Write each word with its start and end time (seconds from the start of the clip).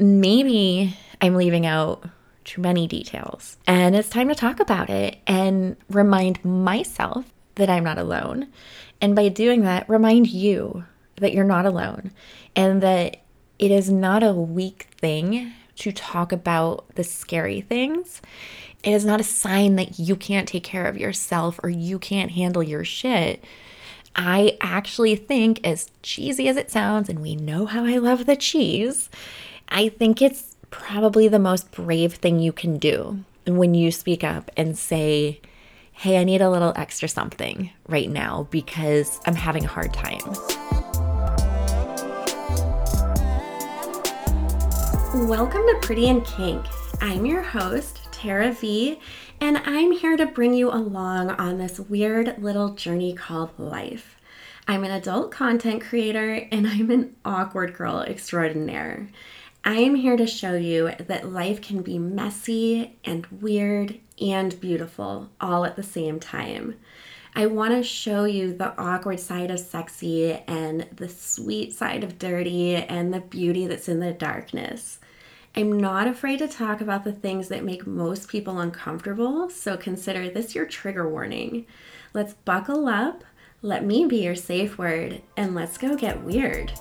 maybe 0.00 0.96
I'm 1.20 1.34
leaving 1.34 1.66
out 1.66 2.04
too 2.44 2.60
many 2.60 2.86
details. 2.86 3.58
And 3.66 3.94
it's 3.94 4.08
time 4.08 4.28
to 4.28 4.34
talk 4.34 4.60
about 4.60 4.90
it 4.90 5.18
and 5.26 5.76
remind 5.88 6.44
myself 6.44 7.32
that 7.56 7.70
I'm 7.70 7.84
not 7.84 7.98
alone. 7.98 8.48
And 9.00 9.14
by 9.14 9.28
doing 9.28 9.62
that, 9.62 9.88
remind 9.88 10.28
you 10.28 10.84
that 11.16 11.32
you're 11.34 11.44
not 11.44 11.66
alone 11.66 12.12
and 12.56 12.82
that 12.82 13.18
it 13.58 13.70
is 13.70 13.90
not 13.90 14.22
a 14.22 14.32
weak 14.32 14.88
thing 14.98 15.52
to 15.76 15.92
talk 15.92 16.32
about 16.32 16.94
the 16.94 17.04
scary 17.04 17.60
things. 17.60 18.22
It 18.82 18.92
is 18.92 19.04
not 19.04 19.20
a 19.20 19.24
sign 19.24 19.76
that 19.76 19.98
you 19.98 20.16
can't 20.16 20.48
take 20.48 20.64
care 20.64 20.86
of 20.86 20.96
yourself 20.96 21.60
or 21.62 21.68
you 21.68 21.98
can't 21.98 22.30
handle 22.30 22.62
your 22.62 22.84
shit. 22.84 23.44
I 24.16 24.56
actually 24.60 25.14
think, 25.14 25.64
as 25.64 25.90
cheesy 26.02 26.48
as 26.48 26.56
it 26.56 26.70
sounds, 26.70 27.08
and 27.08 27.20
we 27.20 27.36
know 27.36 27.66
how 27.66 27.84
I 27.84 27.98
love 27.98 28.26
the 28.26 28.36
cheese, 28.36 29.08
I 29.72 29.88
think 29.88 30.20
it's 30.20 30.56
probably 30.72 31.28
the 31.28 31.38
most 31.38 31.70
brave 31.70 32.14
thing 32.14 32.40
you 32.40 32.52
can 32.52 32.76
do 32.78 33.22
when 33.46 33.72
you 33.72 33.92
speak 33.92 34.24
up 34.24 34.50
and 34.56 34.76
say, 34.76 35.40
Hey, 35.92 36.18
I 36.18 36.24
need 36.24 36.42
a 36.42 36.50
little 36.50 36.72
extra 36.74 37.08
something 37.08 37.70
right 37.86 38.10
now 38.10 38.48
because 38.50 39.20
I'm 39.26 39.36
having 39.36 39.64
a 39.64 39.68
hard 39.68 39.94
time. 39.94 40.18
Welcome 45.28 45.62
to 45.62 45.78
Pretty 45.80 46.08
in 46.08 46.22
Kink. 46.22 46.66
I'm 47.00 47.24
your 47.24 47.42
host, 47.42 48.08
Tera 48.10 48.50
Vee, 48.50 48.98
and 49.40 49.58
I'm 49.58 49.92
here 49.92 50.16
to 50.16 50.26
bring 50.26 50.52
you 50.52 50.72
along 50.72 51.30
on 51.30 51.58
this 51.58 51.78
weird 51.78 52.42
little 52.42 52.70
journey 52.74 53.14
called 53.14 53.56
life. 53.56 54.16
I'm 54.66 54.82
an 54.82 54.90
adult 54.90 55.30
content 55.30 55.80
creator 55.82 56.48
and 56.50 56.66
I'm 56.66 56.90
an 56.90 57.14
awkward 57.24 57.74
girl 57.74 58.00
extraordinaire. 58.00 59.08
I 59.62 59.76
am 59.76 59.94
here 59.94 60.16
to 60.16 60.26
show 60.26 60.54
you 60.54 60.90
that 61.06 61.32
life 61.32 61.60
can 61.60 61.82
be 61.82 61.98
messy 61.98 62.96
and 63.04 63.26
weird 63.26 64.00
and 64.20 64.58
beautiful 64.58 65.28
all 65.40 65.66
at 65.66 65.76
the 65.76 65.82
same 65.82 66.18
time. 66.18 66.76
I 67.34 67.46
want 67.46 67.74
to 67.74 67.82
show 67.82 68.24
you 68.24 68.54
the 68.54 68.76
awkward 68.80 69.20
side 69.20 69.50
of 69.50 69.60
sexy 69.60 70.32
and 70.32 70.88
the 70.96 71.08
sweet 71.08 71.74
side 71.74 72.02
of 72.04 72.18
dirty 72.18 72.74
and 72.74 73.12
the 73.12 73.20
beauty 73.20 73.66
that's 73.66 73.88
in 73.88 74.00
the 74.00 74.12
darkness. 74.12 74.98
I'm 75.54 75.78
not 75.78 76.06
afraid 76.06 76.38
to 76.38 76.48
talk 76.48 76.80
about 76.80 77.04
the 77.04 77.12
things 77.12 77.48
that 77.48 77.64
make 77.64 77.86
most 77.86 78.28
people 78.28 78.60
uncomfortable, 78.60 79.50
so 79.50 79.76
consider 79.76 80.30
this 80.30 80.54
your 80.54 80.66
trigger 80.66 81.08
warning. 81.08 81.66
Let's 82.14 82.32
buckle 82.32 82.88
up, 82.88 83.24
let 83.60 83.84
me 83.84 84.06
be 84.06 84.24
your 84.24 84.36
safe 84.36 84.78
word, 84.78 85.20
and 85.36 85.54
let's 85.54 85.76
go 85.76 85.96
get 85.96 86.22
weird. 86.22 86.72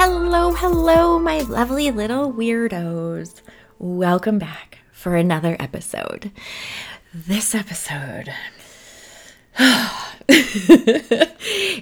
Hello, 0.00 0.52
hello, 0.52 1.18
my 1.18 1.40
lovely 1.40 1.90
little 1.90 2.32
weirdos. 2.32 3.40
Welcome 3.80 4.38
back 4.38 4.78
for 4.92 5.16
another 5.16 5.56
episode. 5.58 6.30
This 7.12 7.52
episode, 7.52 8.32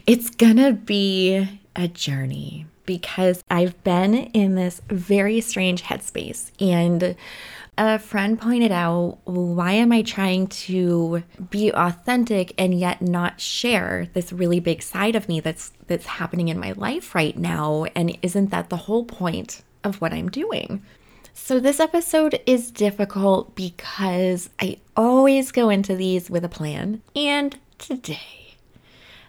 it's 0.07 0.31
gonna 0.31 0.73
be 0.73 1.47
a 1.77 1.89
journey 1.89 2.65
because 2.87 3.45
I've 3.51 3.85
been 3.85 4.15
in 4.15 4.55
this 4.55 4.81
very 4.89 5.43
strange 5.43 5.83
headspace 5.83 6.53
and 6.59 7.17
a 7.79 7.99
friend 7.99 8.41
pointed 8.41 8.73
out, 8.73 9.19
why 9.25 9.73
am 9.73 9.93
I 9.93 10.03
trying 10.03 10.47
to 10.47 11.23
be 11.51 11.71
authentic 11.73 12.55
and 12.57 12.73
yet 12.73 13.03
not 13.03 13.41
share 13.41 14.09
this 14.15 14.33
really 14.33 14.61
big 14.61 14.83
side 14.83 15.15
of 15.15 15.29
me 15.29 15.41
that's 15.41 15.73
that's 15.87 16.07
happening 16.07 16.49
in 16.49 16.59
my 16.59 16.73
life 16.73 17.15
right 17.15 17.37
now 17.37 17.85
and 17.95 18.17
isn't 18.23 18.51
that 18.51 18.71
the 18.71 18.77
whole 18.77 19.05
point 19.05 19.63
of 19.85 20.01
what 20.01 20.13
I'm 20.13 20.31
doing? 20.31 20.83
So 21.35 21.61
this 21.61 21.79
episode 21.79 22.41
is 22.47 22.71
difficult 22.71 23.55
because 23.55 24.49
I 24.59 24.79
always 24.97 25.53
go 25.53 25.69
into 25.69 25.95
these 25.95 26.31
with 26.31 26.45
a 26.45 26.49
plan 26.49 27.03
and 27.15 27.59
today 27.79 28.55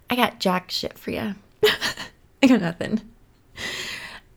I 0.09 0.15
got 0.15 0.39
jack 0.39 0.71
shit 0.71 0.97
for 0.97 1.11
you. 1.11 1.35
I 1.63 2.47
got 2.47 2.61
nothing. 2.61 3.01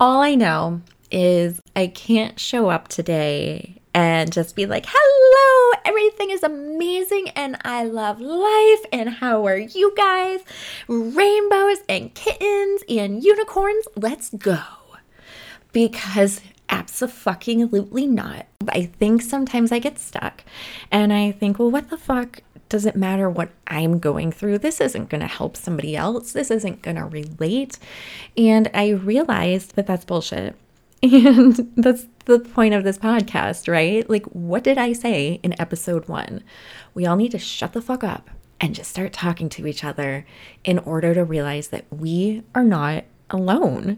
All 0.01 0.21
I 0.21 0.35
know 0.35 0.81
is 1.13 1.61
I 1.77 1.87
can't 1.87 2.41
show 2.41 2.69
up 2.69 2.89
today 2.89 3.80
and 3.95 4.33
just 4.33 4.55
be 4.55 4.67
like, 4.67 4.87
hello, 4.89 5.81
everything 5.85 6.31
is 6.31 6.43
amazing 6.43 7.31
and 7.31 7.57
I 7.65 7.85
love 7.85 8.21
life. 8.21 8.85
And 8.93 9.09
how 9.11 9.47
are 9.47 9.57
you 9.59 9.93
guys? 9.97 10.41
Rainbows 10.89 11.79
and 11.89 12.15
kittens 12.15 12.83
and 12.89 13.23
unicorns. 13.23 13.87
Let's 13.97 14.31
go. 14.31 14.63
Because 15.73 16.41
absolutely 16.69 18.07
not. 18.07 18.47
I 18.69 18.85
think 18.85 19.23
sometimes 19.23 19.73
I 19.73 19.79
get 19.79 19.99
stuck 19.99 20.45
and 20.91 21.13
I 21.13 21.33
think, 21.33 21.59
well, 21.59 21.71
what 21.71 21.91
the 21.91 21.97
fuck 21.97 22.43
does 22.69 22.87
it 22.87 22.95
matter 22.95 23.29
what 23.29 23.51
I'm 23.67 23.99
going 23.99 24.31
through? 24.31 24.59
This 24.59 24.81
isn't 24.81 25.11
going 25.11 25.21
to 25.21 25.27
help 25.27 25.57
somebody 25.57 25.97
else. 25.97 26.33
This 26.33 26.51
isn't 26.51 26.83
going 26.83 26.97
to 26.97 27.05
relate. 27.05 27.79
And 28.37 28.71
I 28.73 28.91
realized 28.91 29.75
that 29.75 29.89
that's 29.89 30.05
bullshit. 30.05 30.55
And 31.03 31.73
that's 31.77 32.07
the 32.27 32.41
point 32.41 32.75
of 32.75 32.85
this 32.85 32.99
podcast, 32.99 33.73
right? 33.73 34.09
Like, 34.09 34.27
what 34.27 34.63
did 34.63 34.77
I 34.77 34.93
say 34.93 35.41
in 35.43 35.59
episode 35.59 36.09
one? 36.09 36.45
We 36.93 37.07
all 37.07 37.17
need 37.17 37.31
to 37.31 37.39
shut 37.39 37.73
the 37.73 37.81
fuck 37.81 38.05
up 38.05 38.29
and 38.61 38.75
just 38.75 38.91
start 38.91 39.15
talking 39.15 39.49
to 39.51 39.67
each 39.67 39.83
other 39.83 40.27
in 40.63 40.79
order 40.81 41.15
to 41.15 41.25
realize 41.25 41.69
that 41.69 41.87
we 41.91 42.43
are 42.55 42.65
not 42.65 43.05
alone. 43.31 43.97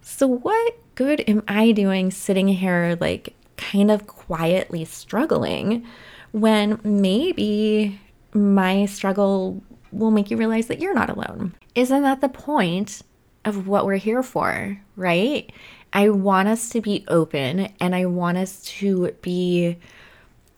So, 0.00 0.26
what 0.26 0.78
good 0.94 1.22
am 1.28 1.42
I 1.46 1.72
doing 1.72 2.10
sitting 2.10 2.48
here, 2.48 2.96
like, 2.98 3.34
kind 3.58 3.90
of 3.90 4.06
quietly 4.06 4.86
struggling 4.86 5.84
when 6.32 6.80
maybe 6.82 8.00
my 8.32 8.86
struggle 8.86 9.62
will 9.92 10.10
make 10.10 10.30
you 10.30 10.38
realize 10.38 10.68
that 10.68 10.80
you're 10.80 10.94
not 10.94 11.10
alone? 11.10 11.54
Isn't 11.74 12.02
that 12.02 12.22
the 12.22 12.28
point 12.30 13.02
of 13.44 13.66
what 13.68 13.86
we're 13.86 13.96
here 13.96 14.22
for, 14.22 14.80
right? 14.96 15.50
I 15.92 16.10
want 16.10 16.48
us 16.48 16.68
to 16.70 16.80
be 16.80 17.04
open 17.08 17.72
and 17.80 17.94
I 17.94 18.06
want 18.06 18.38
us 18.38 18.62
to 18.64 19.12
be 19.22 19.76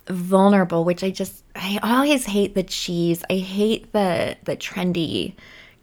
vulnerable, 0.07 0.83
which 0.83 1.03
I 1.03 1.11
just 1.11 1.43
I 1.55 1.79
always 1.83 2.25
hate 2.25 2.55
the 2.55 2.63
cheese. 2.63 3.23
I 3.29 3.35
hate 3.35 3.91
the 3.93 4.37
the 4.43 4.57
trendy 4.57 5.33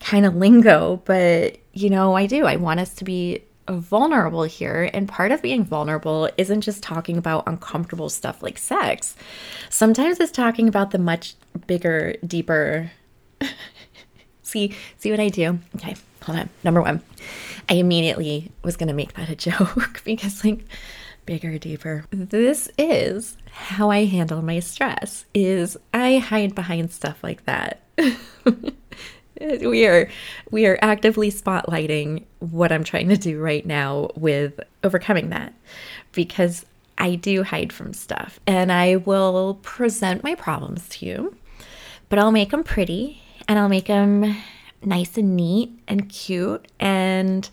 kind 0.01 0.27
of 0.27 0.37
lingo, 0.37 1.03
but 1.05 1.59
you 1.73 1.91
know, 1.91 2.15
I 2.15 2.27
do. 2.27 2.45
I 2.45 2.57
want 2.57 2.81
us 2.81 2.95
to 2.97 3.05
be 3.05 3.43
vulnerable 3.69 4.45
here. 4.45 4.91
And 4.93 5.09
part 5.09 5.31
of 5.31 5.43
being 5.43 5.65
vulnerable 5.65 6.31
isn't 6.37 6.63
just 6.63 6.83
talking 6.83 7.17
about 7.17 7.47
uncomfortable 7.47 8.09
stuff 8.09 8.43
like 8.43 8.59
sex. 8.59 9.15
Sometimes 9.71 10.21
it's 10.21 10.33
talking 10.33 10.69
about 10.69 10.91
the 10.91 10.99
much 10.99 11.35
bigger, 11.67 12.17
deeper 12.27 12.91
see 14.43 14.75
see 14.99 15.11
what 15.11 15.21
I 15.21 15.29
do? 15.29 15.59
Okay, 15.77 15.97
hold 16.23 16.39
on. 16.39 16.51
Number 16.65 16.83
one. 16.83 17.03
I 17.69 17.75
immediately 17.75 18.51
was 18.63 18.77
going 18.77 18.89
to 18.89 18.95
make 18.95 19.15
that 19.15 19.29
a 19.29 19.37
joke 19.51 20.03
because, 20.05 20.45
like, 20.45 20.65
bigger, 21.27 21.59
deeper. 21.59 22.05
This 22.11 22.71
is 22.79 23.37
how 23.51 23.91
I 23.91 24.05
handle 24.07 24.41
my 24.41 24.61
stress 24.61 25.27
is 25.35 25.77
I 25.93 26.19
hide 26.19 26.55
behind 26.55 26.91
stuff 26.91 27.23
like 27.23 27.45
that. 27.45 27.83
we 29.61 29.87
are 29.87 30.09
we 30.51 30.67
are 30.67 30.79
actively 30.81 31.31
spotlighting 31.31 32.25
what 32.39 32.73
I'm 32.73 32.85
trying 32.85 33.09
to 33.09 33.17
do 33.17 33.41
right 33.41 33.65
now 33.65 34.11
with 34.17 34.59
overcoming 34.83 35.29
that 35.31 35.53
because 36.13 36.65
I 36.97 37.15
do 37.15 37.45
hide 37.45 37.73
from 37.73 37.93
stuff 37.93 38.41
and 38.47 38.73
I 38.73 38.97
will 38.97 39.59
present 39.63 40.25
my 40.25 40.35
problems 40.35 40.89
to 40.89 41.07
you, 41.07 41.37
but 42.09 42.19
I'll 42.19 42.33
make 42.33 42.51
them 42.51 42.65
pretty 42.65 43.23
and 43.47 43.59
I'll 43.59 43.69
make 43.69 43.87
them 43.87 44.37
nice 44.83 45.17
and 45.17 45.37
neat 45.37 45.71
and 45.89 46.09
cute 46.09 46.67
and 46.79 47.49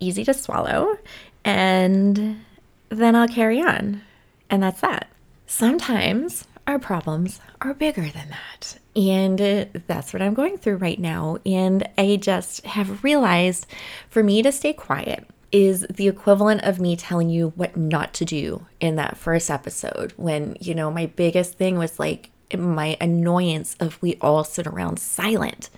easy 0.00 0.24
to 0.24 0.34
swallow. 0.34 0.96
And 1.44 2.44
then 2.88 3.16
I'll 3.16 3.28
carry 3.28 3.60
on. 3.60 4.02
And 4.50 4.62
that's 4.62 4.80
that. 4.80 5.08
Sometimes 5.46 6.46
our 6.66 6.78
problems 6.78 7.40
are 7.60 7.74
bigger 7.74 8.02
than 8.02 8.28
that. 8.30 8.78
And 8.94 9.38
that's 9.86 10.12
what 10.12 10.22
I'm 10.22 10.34
going 10.34 10.58
through 10.58 10.76
right 10.76 10.98
now. 10.98 11.38
And 11.46 11.88
I 11.96 12.16
just 12.16 12.64
have 12.66 13.02
realized 13.04 13.66
for 14.08 14.22
me 14.22 14.42
to 14.42 14.52
stay 14.52 14.72
quiet 14.72 15.26
is 15.50 15.86
the 15.88 16.08
equivalent 16.08 16.62
of 16.62 16.78
me 16.78 16.94
telling 16.94 17.30
you 17.30 17.52
what 17.56 17.76
not 17.76 18.12
to 18.14 18.24
do 18.24 18.66
in 18.80 18.96
that 18.96 19.16
first 19.16 19.50
episode 19.50 20.12
when, 20.16 20.56
you 20.60 20.74
know, 20.74 20.90
my 20.90 21.06
biggest 21.06 21.54
thing 21.54 21.78
was 21.78 21.98
like 21.98 22.30
my 22.56 22.96
annoyance 23.00 23.76
of 23.80 24.00
we 24.02 24.16
all 24.20 24.44
sit 24.44 24.66
around 24.66 24.98
silent. 24.98 25.70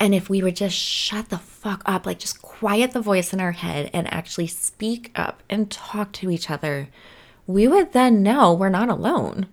And 0.00 0.14
if 0.14 0.30
we 0.30 0.42
would 0.42 0.56
just 0.56 0.74
shut 0.74 1.28
the 1.28 1.38
fuck 1.38 1.82
up, 1.84 2.06
like 2.06 2.18
just 2.18 2.40
quiet 2.40 2.92
the 2.92 3.02
voice 3.02 3.34
in 3.34 3.40
our 3.40 3.52
head 3.52 3.90
and 3.92 4.12
actually 4.12 4.46
speak 4.46 5.12
up 5.14 5.42
and 5.50 5.70
talk 5.70 6.12
to 6.12 6.30
each 6.30 6.50
other, 6.50 6.88
we 7.46 7.68
would 7.68 7.92
then 7.92 8.22
know 8.22 8.54
we're 8.54 8.70
not 8.70 8.88
alone. 8.88 9.46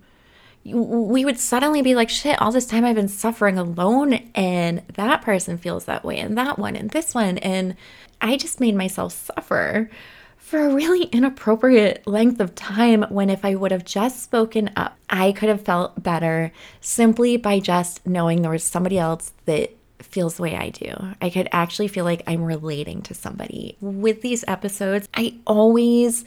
we 0.63 1.23
would 1.23 1.39
suddenly 1.39 1.81
be 1.81 1.95
like, 1.95 2.09
shit, 2.09 2.41
all 2.41 2.51
this 2.51 2.65
time 2.65 2.83
I've 2.85 2.95
been 2.95 3.07
suffering 3.07 3.57
alone, 3.57 4.13
and 4.35 4.83
that 4.95 5.21
person 5.21 5.57
feels 5.57 5.85
that 5.85 6.03
way, 6.03 6.17
and 6.17 6.37
that 6.37 6.59
one, 6.59 6.75
and 6.75 6.89
this 6.89 7.13
one. 7.13 7.37
And 7.39 7.75
I 8.21 8.37
just 8.37 8.59
made 8.59 8.75
myself 8.75 9.13
suffer 9.13 9.89
for 10.37 10.59
a 10.59 10.73
really 10.73 11.03
inappropriate 11.03 12.05
length 12.07 12.39
of 12.39 12.55
time 12.55 13.03
when 13.09 13.29
if 13.29 13.45
I 13.45 13.55
would 13.55 13.71
have 13.71 13.85
just 13.85 14.23
spoken 14.23 14.71
up, 14.75 14.97
I 15.09 15.31
could 15.31 15.49
have 15.49 15.61
felt 15.61 16.01
better 16.03 16.51
simply 16.81 17.37
by 17.37 17.59
just 17.59 18.05
knowing 18.05 18.41
there 18.41 18.51
was 18.51 18.63
somebody 18.63 18.97
else 18.97 19.33
that 19.45 19.76
feels 19.99 20.35
the 20.35 20.43
way 20.43 20.55
I 20.55 20.69
do. 20.69 20.93
I 21.21 21.29
could 21.29 21.49
actually 21.51 21.87
feel 21.87 22.05
like 22.05 22.23
I'm 22.27 22.43
relating 22.43 23.01
to 23.03 23.13
somebody. 23.13 23.77
With 23.81 24.21
these 24.21 24.43
episodes, 24.47 25.07
I 25.13 25.35
always 25.45 26.25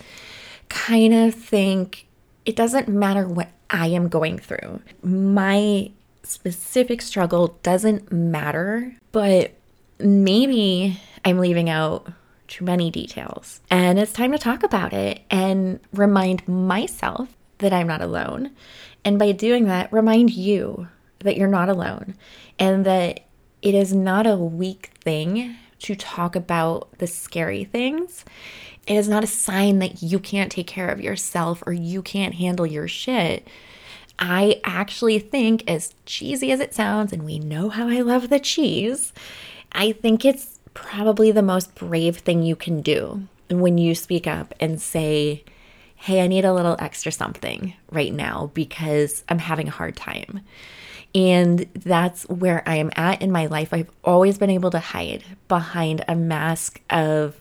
kind 0.69 1.15
of 1.15 1.35
think 1.35 2.07
it 2.45 2.57
doesn't 2.57 2.89
matter 2.89 3.27
what 3.27 3.51
I 3.69 3.89
am 3.89 4.09
going 4.09 4.39
through. 4.39 4.81
My 5.03 5.91
specific 6.23 7.03
struggle 7.03 7.59
doesn't 7.63 8.13
matter, 8.13 8.95
but 9.13 9.53
maybe 9.99 11.01
I'm 11.25 11.39
leaving 11.39 11.69
out 11.69 12.11
too 12.49 12.65
many 12.65 12.91
details. 12.91 13.61
And 13.71 13.99
it's 13.99 14.13
time 14.13 14.33
to 14.33 14.39
talk 14.39 14.63
about 14.63 14.93
it 14.93 15.21
and 15.31 15.81
remind 15.93 16.47
myself 16.49 17.29
that 17.59 17.73
I'm 17.73 17.87
not 17.87 18.03
alone. 18.03 18.51
And 19.05 19.19
by 19.19 19.33
doing 19.33 19.67
that, 19.67 19.93
remind 19.93 20.31
you 20.31 20.89
that 21.21 21.37
you're 21.37 21.49
not 21.49 21.69
alone 21.69 22.15
and 22.59 22.85
that 22.87 23.21
it 23.63 23.75
is 23.75 23.95
not 23.95 24.27
a 24.27 24.37
weak 24.37 24.91
thing 25.03 25.57
to 25.81 25.95
talk 25.95 26.37
about 26.37 26.89
the 26.99 27.07
scary 27.07 27.65
things. 27.65 28.25
It 28.87 28.95
is 28.95 29.09
not 29.09 29.25
a 29.25 29.29
sign 29.29 29.79
that 29.81 30.03
you 30.03 30.19
can't 30.19 30.53
take 30.53 30.67
care 30.67 30.89
of 30.89 31.01
yourself 31.01 31.63
or 31.67 31.73
you 31.73 32.03
can't 32.03 32.35
handle 32.35 32.67
your 32.67 32.89
shit. 32.89 33.47
I 34.19 34.61
actually 34.65 35.19
think, 35.19 35.69
as 35.69 35.95
cheesy 36.05 36.53
as 36.53 36.61
it 36.61 36.75
sounds, 36.75 37.13
and 37.13 37.23
we 37.23 37.39
know 37.39 37.71
how 37.71 37.89
I 37.89 38.03
love 38.03 38.29
the 38.29 38.39
cheese, 38.39 39.15
I 39.73 39.93
think 39.93 40.25
it's 40.25 40.59
probably 40.75 41.33
the 41.33 41.43
most 41.43 41.75
brave 41.75 42.19
thing 42.19 42.43
you 42.43 42.55
can 42.55 42.83
do 42.83 43.27
when 43.49 43.79
you 43.79 43.95
speak 43.95 44.27
up 44.27 44.55
and 44.61 44.81
say, 44.81 45.45
Hey, 45.97 46.23
I 46.23 46.29
need 46.29 46.45
a 46.45 46.55
little 46.55 46.77
extra 46.79 47.13
something 47.13 47.75
right 47.91 48.13
now 48.13 48.51
because 48.55 49.23
I'm 49.29 49.39
having 49.39 49.69
a 49.69 49.73
hard 49.73 49.97
time. 49.97 50.41
And 51.15 51.67
that's 51.75 52.25
where 52.29 52.63
I 52.69 52.77
am 52.77 52.91
at 52.95 53.21
in 53.21 53.33
my 53.33 53.47
life. 53.47 53.73
I've 53.73 53.91
always 54.05 54.39
been 54.39 54.51
able 54.51 54.71
to 54.71 54.79
hide 54.79 55.25
behind 55.49 56.05
a 56.07 56.15
mask 56.15 56.81
of 56.89 57.41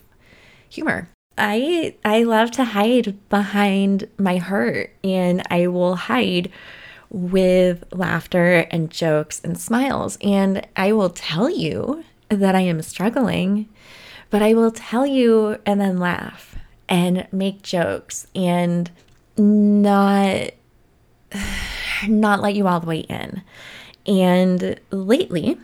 humor. 0.68 1.08
I 1.38 1.94
I 2.04 2.24
love 2.24 2.50
to 2.52 2.64
hide 2.64 3.16
behind 3.28 4.08
my 4.18 4.38
hurt 4.38 4.92
and 5.02 5.42
I 5.50 5.68
will 5.68 5.96
hide 5.96 6.50
with 7.08 7.84
laughter 7.92 8.66
and 8.70 8.90
jokes 8.90 9.40
and 9.42 9.58
smiles. 9.58 10.18
And 10.22 10.66
I 10.76 10.92
will 10.92 11.10
tell 11.10 11.50
you 11.50 12.04
that 12.28 12.54
I 12.54 12.60
am 12.60 12.82
struggling, 12.82 13.68
but 14.30 14.42
I 14.42 14.54
will 14.54 14.70
tell 14.70 15.06
you 15.06 15.58
and 15.66 15.80
then 15.80 15.98
laugh 15.98 16.56
and 16.88 17.26
make 17.32 17.62
jokes 17.62 18.26
and 18.34 18.90
not 19.36 20.50
not 22.08 22.40
let 22.40 22.54
you 22.54 22.66
all 22.66 22.80
the 22.80 22.86
way 22.86 23.00
in. 23.00 23.42
And 24.06 24.80
lately, 24.90 25.58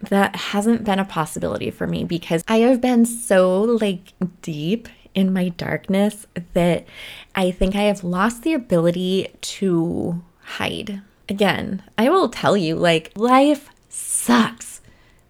that 0.00 0.36
hasn't 0.36 0.84
been 0.84 0.98
a 0.98 1.04
possibility 1.04 1.70
for 1.70 1.86
me 1.86 2.04
because 2.04 2.42
I 2.48 2.58
have 2.58 2.80
been 2.80 3.04
so 3.04 3.62
like 3.62 4.12
deep 4.42 4.88
in 5.14 5.32
my 5.32 5.48
darkness 5.50 6.26
that 6.52 6.86
I 7.34 7.50
think 7.50 7.74
I 7.74 7.82
have 7.82 8.04
lost 8.04 8.42
the 8.42 8.54
ability 8.54 9.28
to 9.40 10.22
hide. 10.42 11.00
Again, 11.28 11.82
I 11.98 12.08
will 12.10 12.28
tell 12.28 12.56
you 12.56 12.76
like 12.76 13.12
life 13.16 13.70
sucks 13.88 14.76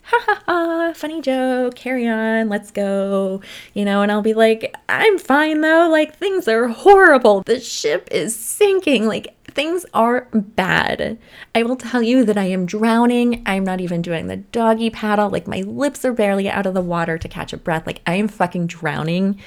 ha 0.08 0.22
ha 0.24 0.42
ha, 0.46 0.92
funny 0.94 1.20
joke, 1.20 1.74
carry 1.74 2.06
on, 2.06 2.48
let's 2.48 2.70
go. 2.70 3.40
You 3.74 3.84
know, 3.84 4.02
and 4.02 4.12
I'll 4.12 4.22
be 4.22 4.34
like, 4.34 4.72
I'm 4.88 5.18
fine 5.18 5.62
though. 5.62 5.88
Like, 5.90 6.16
things 6.16 6.46
are 6.46 6.68
horrible. 6.68 7.42
The 7.42 7.58
ship 7.58 8.06
is 8.12 8.36
sinking. 8.36 9.08
Like, 9.08 9.34
things 9.56 9.86
are 9.94 10.28
bad. 10.32 11.18
I 11.54 11.62
will 11.62 11.76
tell 11.76 12.02
you 12.02 12.26
that 12.26 12.36
I 12.36 12.44
am 12.44 12.66
drowning. 12.66 13.42
I'm 13.46 13.64
not 13.64 13.80
even 13.80 14.02
doing 14.02 14.26
the 14.26 14.36
doggy 14.36 14.90
paddle. 14.90 15.30
Like, 15.30 15.48
my 15.48 15.62
lips 15.62 16.04
are 16.04 16.12
barely 16.12 16.48
out 16.48 16.66
of 16.66 16.74
the 16.74 16.82
water 16.82 17.16
to 17.16 17.26
catch 17.26 17.54
a 17.54 17.56
breath. 17.56 17.86
Like, 17.86 18.02
I 18.06 18.16
am 18.16 18.28
fucking 18.28 18.66
drowning, 18.66 19.40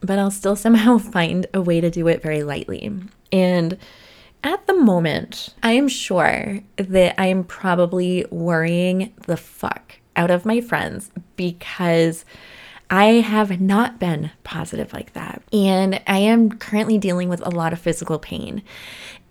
but 0.00 0.20
I'll 0.20 0.30
still 0.30 0.54
somehow 0.54 0.98
find 1.16 1.46
a 1.52 1.60
way 1.60 1.80
to 1.80 1.90
do 1.90 2.06
it 2.06 2.22
very 2.22 2.44
lightly. 2.44 2.92
And 3.32 3.76
at 4.44 4.66
the 4.68 4.74
moment, 4.74 5.52
I 5.64 5.72
am 5.72 5.88
sure 5.88 6.60
that 6.76 7.20
I 7.20 7.26
am 7.26 7.42
probably 7.42 8.24
worrying 8.30 9.12
the 9.26 9.36
fuck 9.36 9.96
out 10.14 10.30
of 10.30 10.46
my 10.46 10.60
friends 10.60 11.10
because 11.34 12.24
I 12.90 13.20
have 13.20 13.60
not 13.60 14.00
been 14.00 14.32
positive 14.42 14.92
like 14.92 15.12
that. 15.12 15.42
And 15.52 16.00
I 16.08 16.18
am 16.18 16.50
currently 16.50 16.98
dealing 16.98 17.28
with 17.28 17.40
a 17.46 17.50
lot 17.50 17.72
of 17.72 17.78
physical 17.78 18.18
pain. 18.18 18.62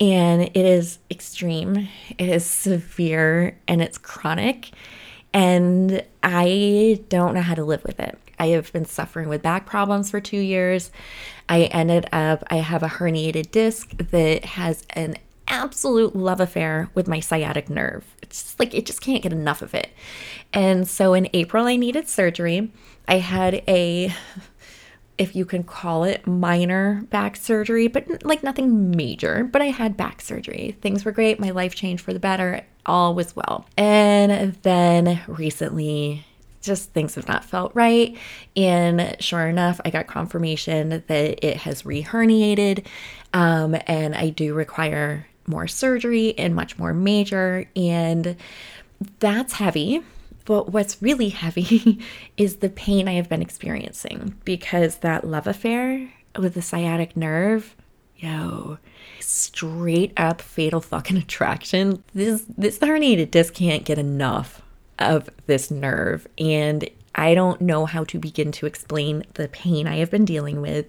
And 0.00 0.42
it 0.42 0.56
is 0.56 0.98
extreme, 1.10 1.88
it 2.16 2.28
is 2.28 2.46
severe, 2.46 3.58
and 3.68 3.82
it's 3.82 3.98
chronic. 3.98 4.70
And 5.34 6.02
I 6.22 7.04
don't 7.10 7.34
know 7.34 7.42
how 7.42 7.54
to 7.54 7.64
live 7.64 7.84
with 7.84 8.00
it. 8.00 8.18
I 8.38 8.48
have 8.48 8.72
been 8.72 8.86
suffering 8.86 9.28
with 9.28 9.42
back 9.42 9.66
problems 9.66 10.10
for 10.10 10.20
two 10.20 10.38
years. 10.38 10.90
I 11.48 11.64
ended 11.64 12.08
up, 12.12 12.42
I 12.50 12.56
have 12.56 12.82
a 12.82 12.88
herniated 12.88 13.50
disc 13.50 13.94
that 13.98 14.44
has 14.46 14.84
an 14.90 15.18
absolute 15.46 16.16
love 16.16 16.40
affair 16.40 16.88
with 16.94 17.06
my 17.06 17.20
sciatic 17.20 17.68
nerve. 17.68 18.04
It's 18.22 18.42
just 18.42 18.58
like, 18.58 18.72
it 18.72 18.86
just 18.86 19.02
can't 19.02 19.22
get 19.22 19.32
enough 19.32 19.60
of 19.60 19.74
it. 19.74 19.90
And 20.52 20.88
so 20.88 21.12
in 21.12 21.28
April, 21.34 21.66
I 21.66 21.76
needed 21.76 22.08
surgery. 22.08 22.72
I 23.10 23.18
had 23.18 23.64
a, 23.66 24.14
if 25.18 25.34
you 25.34 25.44
can 25.44 25.64
call 25.64 26.04
it 26.04 26.28
minor 26.28 27.02
back 27.10 27.34
surgery, 27.34 27.88
but 27.88 28.24
like 28.24 28.44
nothing 28.44 28.92
major, 28.92 29.42
but 29.42 29.60
I 29.60 29.66
had 29.66 29.96
back 29.96 30.20
surgery. 30.20 30.76
Things 30.80 31.04
were 31.04 31.10
great. 31.10 31.40
My 31.40 31.50
life 31.50 31.74
changed 31.74 32.04
for 32.04 32.12
the 32.12 32.20
better. 32.20 32.64
All 32.86 33.16
was 33.16 33.34
well. 33.34 33.66
And 33.76 34.54
then 34.62 35.20
recently, 35.26 36.24
just 36.62 36.92
things 36.92 37.16
have 37.16 37.26
not 37.26 37.44
felt 37.44 37.74
right. 37.74 38.16
And 38.56 39.16
sure 39.18 39.48
enough, 39.48 39.80
I 39.84 39.90
got 39.90 40.06
confirmation 40.06 41.02
that 41.08 41.44
it 41.44 41.56
has 41.56 41.82
reherniated. 41.82 42.86
Um, 43.32 43.76
and 43.88 44.14
I 44.14 44.30
do 44.30 44.54
require 44.54 45.26
more 45.48 45.66
surgery 45.66 46.38
and 46.38 46.54
much 46.54 46.78
more 46.78 46.94
major. 46.94 47.68
And 47.74 48.36
that's 49.18 49.54
heavy. 49.54 50.04
But 50.44 50.72
what's 50.72 51.02
really 51.02 51.28
heavy 51.30 52.00
is 52.36 52.56
the 52.56 52.68
pain 52.68 53.08
I 53.08 53.12
have 53.12 53.28
been 53.28 53.42
experiencing 53.42 54.36
because 54.44 54.96
that 54.96 55.26
love 55.26 55.46
affair 55.46 56.12
with 56.38 56.54
the 56.54 56.62
sciatic 56.62 57.16
nerve, 57.16 57.76
yo, 58.16 58.78
straight 59.18 60.12
up 60.16 60.40
fatal 60.40 60.80
fucking 60.80 61.16
attraction. 61.24 62.02
This 62.14 62.44
this 62.56 62.78
herniated 62.78 63.30
disc 63.30 63.54
can't 63.54 63.84
get 63.84 63.98
enough 63.98 64.62
of 64.98 65.30
this 65.46 65.70
nerve 65.70 66.28
and 66.38 66.88
I 67.14 67.34
don't 67.34 67.60
know 67.60 67.86
how 67.86 68.04
to 68.04 68.18
begin 68.18 68.52
to 68.52 68.66
explain 68.66 69.24
the 69.34 69.48
pain 69.48 69.86
I 69.86 69.96
have 69.96 70.10
been 70.10 70.24
dealing 70.24 70.60
with. 70.60 70.86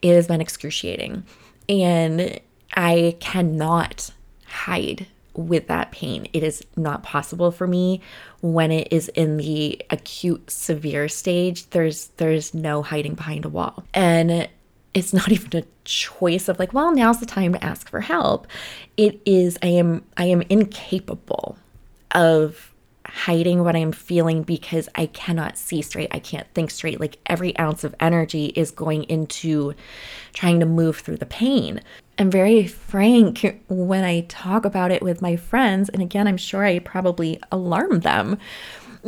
It 0.00 0.14
has 0.14 0.26
been 0.26 0.40
excruciating. 0.40 1.24
And 1.68 2.40
I 2.74 3.16
cannot 3.20 4.10
hide 4.44 5.06
with 5.34 5.66
that 5.68 5.92
pain. 5.92 6.26
It 6.32 6.42
is 6.42 6.64
not 6.76 7.02
possible 7.02 7.50
for 7.50 7.66
me 7.66 8.00
when 8.40 8.70
it 8.70 8.88
is 8.90 9.08
in 9.08 9.36
the 9.36 9.80
acute 9.90 10.50
severe 10.50 11.08
stage. 11.08 11.68
There's 11.70 12.08
there's 12.16 12.54
no 12.54 12.82
hiding 12.82 13.14
behind 13.14 13.44
a 13.44 13.48
wall. 13.48 13.84
And 13.94 14.48
it's 14.94 15.12
not 15.12 15.30
even 15.32 15.62
a 15.62 15.66
choice 15.84 16.48
of 16.48 16.58
like, 16.58 16.72
well, 16.72 16.94
now's 16.94 17.20
the 17.20 17.26
time 17.26 17.52
to 17.54 17.64
ask 17.64 17.88
for 17.88 18.00
help. 18.00 18.46
It 18.96 19.20
is 19.24 19.58
I 19.62 19.68
am 19.68 20.04
I 20.16 20.24
am 20.24 20.42
incapable 20.48 21.56
of 22.14 22.71
hiding 23.14 23.62
what 23.62 23.76
I'm 23.76 23.92
feeling 23.92 24.42
because 24.42 24.88
I 24.94 25.06
cannot 25.06 25.58
see 25.58 25.82
straight. 25.82 26.08
I 26.12 26.18
can't 26.18 26.46
think 26.54 26.70
straight. 26.70 26.98
Like 26.98 27.18
every 27.26 27.56
ounce 27.58 27.84
of 27.84 27.94
energy 28.00 28.46
is 28.56 28.70
going 28.70 29.04
into 29.04 29.74
trying 30.32 30.60
to 30.60 30.66
move 30.66 30.98
through 30.98 31.18
the 31.18 31.26
pain. 31.26 31.82
I'm 32.18 32.30
very 32.30 32.66
frank 32.66 33.62
when 33.68 34.02
I 34.04 34.22
talk 34.28 34.64
about 34.64 34.90
it 34.90 35.02
with 35.02 35.20
my 35.20 35.36
friends. 35.36 35.90
And 35.90 36.00
again, 36.00 36.26
I'm 36.26 36.38
sure 36.38 36.64
I 36.64 36.78
probably 36.78 37.38
alarm 37.50 38.00
them 38.00 38.38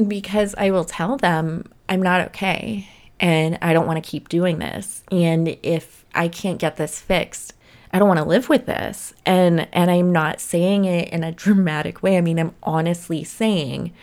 because 0.07 0.55
I 0.59 0.71
will 0.71 0.85
tell 0.85 1.17
them 1.17 1.65
I'm 1.89 2.03
not 2.03 2.21
okay 2.29 2.89
and 3.21 3.59
I 3.63 3.73
don't 3.73 3.87
want 3.87 4.05
to 4.05 4.11
keep 4.11 4.29
doing 4.29 4.59
this. 4.59 5.03
And 5.11 5.57
if 5.63 6.05
I 6.15 6.29
can't 6.29 6.59
get 6.59 6.77
this 6.77 7.01
fixed, 7.01 7.55
I 7.95 8.01
don't 8.01 8.09
want 8.09 8.19
to 8.19 8.25
live 8.25 8.49
with 8.49 8.67
this. 8.67 9.15
And 9.25 9.69
and 9.73 9.89
I'm 9.89 10.11
not 10.11 10.41
saying 10.41 10.85
it 10.85 11.09
in 11.11 11.23
a 11.23 11.31
dramatic 11.31 12.03
way. 12.03 12.19
I 12.19 12.21
mean, 12.21 12.41
I'm 12.41 12.55
honestly 12.65 13.23
saying 13.23 13.95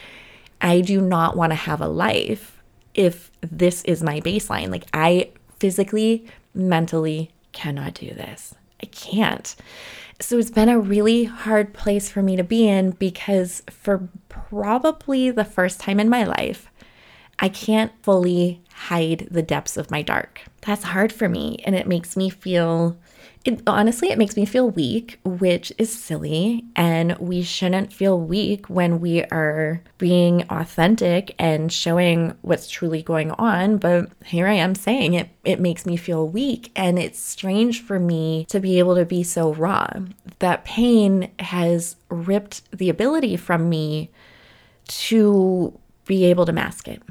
I 0.62 0.80
do 0.80 1.02
not 1.02 1.36
want 1.36 1.52
to 1.52 1.56
have 1.56 1.82
a 1.82 1.88
life 1.88 2.64
if 2.94 3.30
this 3.42 3.84
is 3.84 4.02
my 4.02 4.22
baseline. 4.22 4.72
Like 4.72 4.86
I 4.94 5.32
physically, 5.60 6.26
mentally 6.54 7.32
cannot 7.52 7.94
do 7.96 8.08
this. 8.08 8.56
I 8.82 8.86
can't. 8.86 9.54
So 10.22 10.38
it's 10.38 10.52
been 10.52 10.70
a 10.70 10.80
really 10.80 11.26
hard 11.26 11.74
place 11.74 12.10
for 12.10 12.22
me 12.22 12.38
to 12.38 12.44
be 12.46 12.70
in 12.70 12.92
because 12.92 13.62
for 13.70 14.08
probably 14.30 15.32
the 15.32 15.44
first 15.44 15.82
time 15.82 16.00
in 16.00 16.10
my 16.10 16.24
life, 16.24 16.72
I 17.40 17.50
can't 17.50 17.92
fully 18.04 18.62
hide 18.74 19.28
the 19.30 19.42
depths 19.42 19.76
of 19.76 19.92
my 19.92 20.02
dark. 20.02 20.42
That's 20.62 20.84
hard 20.84 21.12
for 21.12 21.28
me 21.28 21.58
and 21.66 21.76
it 21.76 21.88
makes 21.88 22.16
me 22.16 22.30
feel 22.30 22.98
it, 23.44 23.62
honestly, 23.66 24.10
it 24.10 24.18
makes 24.18 24.36
me 24.36 24.46
feel 24.46 24.70
weak, 24.70 25.20
which 25.24 25.74
is 25.78 25.92
silly. 25.92 26.66
And 26.76 27.18
we 27.18 27.42
shouldn't 27.42 27.92
feel 27.92 28.20
weak 28.20 28.70
when 28.70 29.00
we 29.00 29.24
are 29.26 29.82
being 29.98 30.44
authentic 30.50 31.34
and 31.40 31.72
showing 31.72 32.36
what's 32.42 32.70
truly 32.70 33.02
going 33.02 33.32
on. 33.32 33.78
But 33.78 34.12
here 34.26 34.48
I 34.48 34.54
am 34.54 34.76
saying 34.76 35.16
it, 35.16 35.30
it 35.44 35.60
makes 35.60 35.86
me 35.86 35.98
feel 35.98 36.28
weak. 36.28 36.72
And 36.76 37.00
it's 37.00 37.20
strange 37.20 37.82
for 37.82 38.00
me 38.00 38.46
to 38.50 38.60
be 38.60 38.78
able 38.78 38.96
to 38.96 39.06
be 39.06 39.24
so 39.24 39.54
raw. 39.54 39.88
That 40.40 40.64
pain 40.64 41.32
has 41.40 41.96
ripped 42.10 42.70
the 42.72 42.90
ability 42.90 43.38
from 43.38 43.70
me 43.70 44.12
to 44.88 45.78
be 46.06 46.26
able 46.26 46.46
to 46.46 46.54
mask 46.54 46.88
it. 46.88 47.02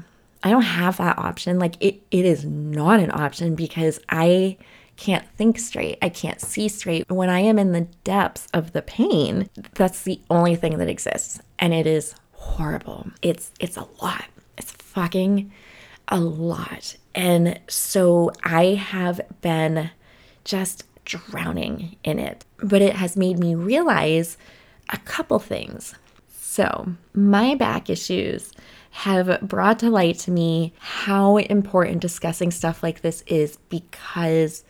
I 0.43 0.49
don't 0.49 0.61
have 0.61 0.97
that 0.97 1.17
option. 1.17 1.59
Like 1.59 1.75
it, 1.79 2.01
it 2.09 2.25
is 2.25 2.45
not 2.45 2.99
an 2.99 3.11
option 3.11 3.55
because 3.55 3.99
I 4.09 4.57
can't 5.01 5.27
think 5.29 5.57
straight. 5.57 5.97
I 6.03 6.09
can't 6.09 6.39
see 6.39 6.67
straight. 6.67 7.09
When 7.09 7.31
I 7.31 7.39
am 7.39 7.57
in 7.57 7.71
the 7.71 7.87
depths 8.03 8.47
of 8.53 8.71
the 8.71 8.83
pain, 8.83 9.49
that's 9.73 10.03
the 10.03 10.21
only 10.29 10.55
thing 10.55 10.77
that 10.77 10.87
exists. 10.87 11.39
And 11.57 11.73
it 11.73 11.87
is 11.87 12.13
horrible. 12.33 13.07
It's 13.23 13.51
it's 13.59 13.77
a 13.77 13.87
lot. 13.99 14.25
It's 14.59 14.71
fucking 14.73 15.51
a 16.09 16.19
lot. 16.19 16.97
And 17.15 17.59
so 17.67 18.31
I 18.43 18.75
have 18.75 19.19
been 19.41 19.89
just 20.43 20.83
drowning 21.03 21.95
in 22.03 22.19
it. 22.19 22.45
But 22.61 22.83
it 22.83 22.95
has 22.95 23.17
made 23.17 23.39
me 23.39 23.55
realize 23.55 24.37
a 24.89 24.99
couple 24.99 25.39
things. 25.39 25.95
So, 26.29 26.93
my 27.15 27.55
back 27.55 27.89
issues 27.89 28.51
have 28.91 29.41
brought 29.41 29.79
to 29.79 29.89
light 29.89 30.19
to 30.19 30.31
me 30.31 30.73
how 30.77 31.37
important 31.37 32.01
discussing 32.01 32.51
stuff 32.51 32.83
like 32.83 33.01
this 33.01 33.23
is 33.25 33.57
because 33.69 34.63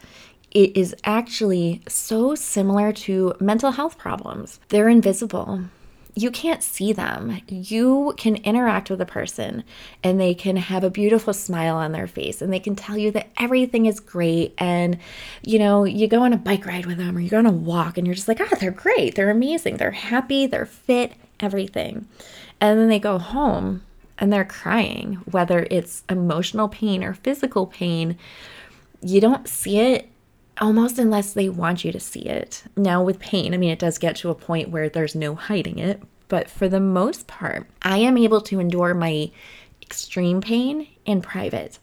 it 0.51 0.78
is 0.78 0.96
actually 1.04 1.82
so 1.88 2.36
similar 2.36 2.92
to 2.92 3.34
mental 3.40 3.72
health 3.72 3.98
problems. 3.98 4.60
They're 4.70 4.90
invisible. 4.90 5.62
You 6.13 6.30
can't 6.30 6.62
see 6.62 6.92
them. 6.92 7.42
You 7.48 8.13
can 8.18 8.36
interact 8.36 8.90
with 8.90 9.00
a 9.00 9.06
person 9.06 9.63
and 10.04 10.20
they 10.20 10.34
can 10.34 10.58
have 10.58 10.84
a 10.84 10.90
beautiful 10.90 11.34
smile 11.34 11.78
on 11.78 11.94
their 11.94 12.08
face 12.08 12.42
and 12.42 12.51
they 12.51 12.60
can 12.60 12.75
tell 12.75 12.98
you 12.98 13.12
that 13.12 13.30
everything 13.40 13.86
is 13.86 14.01
great. 14.01 14.54
And, 14.58 14.98
you 15.42 15.58
know, 15.58 15.86
you 15.86 16.08
go 16.08 16.24
on 16.24 16.34
a 16.34 16.38
bike 16.38 16.66
ride 16.66 16.86
with 16.86 16.98
them 16.98 17.16
or 17.16 17.22
you 17.22 17.30
go 17.30 17.38
on 17.38 17.46
a 17.46 17.51
walk 17.51 17.98
and 17.98 18.06
you're 18.06 18.13
just 18.13 18.28
like, 18.28 18.42
ah, 18.42 18.50
oh, 18.51 18.58
they're 18.60 18.72
great. 18.72 19.16
They're 19.16 19.32
amazing. 19.32 19.78
They're 19.78 19.92
happy. 19.92 20.48
They're 20.48 20.66
fit, 20.66 21.13
everything. 21.40 22.08
And 22.60 22.78
then 22.78 22.90
they 22.90 23.00
go 23.00 23.18
home 23.18 23.84
and 24.18 24.32
they're 24.32 24.46
crying, 24.46 25.15
whether 25.30 25.68
it's 25.72 26.03
emotional 26.10 26.70
pain 26.70 27.03
or 27.03 27.13
physical 27.13 27.68
pain. 27.68 28.18
You 29.01 29.20
don't 29.22 29.48
see 29.48 29.80
it 29.80 30.10
almost 30.60 31.00
unless 31.00 31.34
they 31.34 31.50
want 31.50 31.84
you 31.84 31.91
to 31.91 32.00
see 32.00 32.22
it. 32.22 32.63
Now, 32.75 33.03
with 33.03 33.20
pain, 33.20 33.53
I 33.53 33.58
mean, 33.58 33.72
it 33.72 33.80
does 33.80 33.98
get 33.98 34.15
to 34.18 34.30
a 34.30 34.36
point 34.36 34.70
where 34.70 34.89
there's 34.89 35.15
no 35.15 35.36
hiding 35.36 35.80
it, 35.80 36.01
but 36.27 36.50
for 36.50 36.70
the 36.70 36.80
most 36.80 37.27
part, 37.27 37.68
I 37.82 37.98
am 37.98 38.18
able 38.18 38.41
to 38.41 38.60
endure 38.60 38.94
my 38.94 39.32
extreme 39.82 40.39
pain 40.39 40.88
in 41.06 41.22
private. 41.22 41.80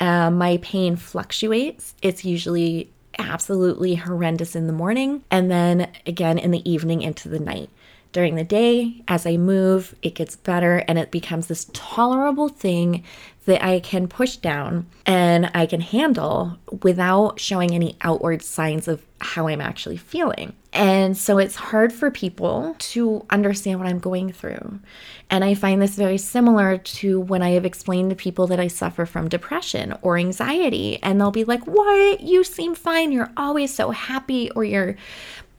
Uh, 0.00 0.30
my 0.30 0.58
pain 0.58 0.96
fluctuates. 0.96 1.94
It's 2.02 2.24
usually 2.24 2.90
absolutely 3.18 3.94
horrendous 3.94 4.54
in 4.54 4.66
the 4.66 4.72
morning 4.72 5.24
and 5.30 5.50
then 5.50 5.90
again 6.04 6.38
in 6.38 6.50
the 6.50 6.70
evening 6.70 7.00
into 7.00 7.28
the 7.28 7.38
night. 7.38 7.70
During 8.16 8.36
the 8.36 8.44
day, 8.44 9.02
as 9.08 9.26
I 9.26 9.36
move, 9.36 9.94
it 10.00 10.14
gets 10.14 10.36
better 10.36 10.78
and 10.88 10.98
it 10.98 11.10
becomes 11.10 11.48
this 11.48 11.66
tolerable 11.74 12.48
thing 12.48 13.04
that 13.44 13.62
I 13.62 13.78
can 13.78 14.08
push 14.08 14.36
down 14.36 14.86
and 15.04 15.50
I 15.52 15.66
can 15.66 15.82
handle 15.82 16.56
without 16.82 17.38
showing 17.38 17.74
any 17.74 17.94
outward 18.00 18.40
signs 18.40 18.88
of 18.88 19.04
how 19.20 19.48
I'm 19.48 19.60
actually 19.60 19.98
feeling. 19.98 20.54
And 20.72 21.14
so 21.14 21.36
it's 21.36 21.56
hard 21.56 21.92
for 21.92 22.10
people 22.10 22.74
to 22.78 23.24
understand 23.28 23.80
what 23.80 23.88
I'm 23.88 23.98
going 23.98 24.32
through. 24.32 24.80
And 25.28 25.44
I 25.44 25.54
find 25.54 25.82
this 25.82 25.96
very 25.96 26.18
similar 26.18 26.78
to 26.78 27.20
when 27.20 27.42
I 27.42 27.50
have 27.50 27.66
explained 27.66 28.10
to 28.10 28.16
people 28.16 28.46
that 28.46 28.60
I 28.60 28.68
suffer 28.68 29.04
from 29.04 29.28
depression 29.28 29.94
or 30.00 30.16
anxiety. 30.16 31.02
And 31.02 31.20
they'll 31.20 31.30
be 31.30 31.44
like, 31.44 31.66
What? 31.66 32.20
You 32.20 32.44
seem 32.44 32.74
fine. 32.74 33.12
You're 33.12 33.32
always 33.36 33.74
so 33.74 33.90
happy, 33.90 34.50
or 34.52 34.64
you're 34.64 34.96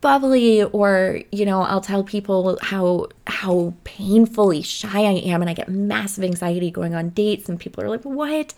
bubbly 0.02 0.64
or 0.64 1.22
you 1.32 1.46
know 1.46 1.62
i'll 1.64 1.82
tell 1.82 2.04
people 2.04 2.58
how 2.62 3.08
how 3.26 3.74
painfully 3.84 4.62
shy 4.62 5.00
i 5.00 5.14
am 5.14 5.42
and 5.42 5.50
i 5.50 5.54
get 5.54 5.70
massive 5.70 6.24
anxiety 6.24 6.70
going 6.70 6.94
on 6.94 7.10
dates 7.10 7.50
and 7.50 7.60
people 7.60 7.84
are 7.84 7.90
like 7.90 8.04
what? 8.04 8.54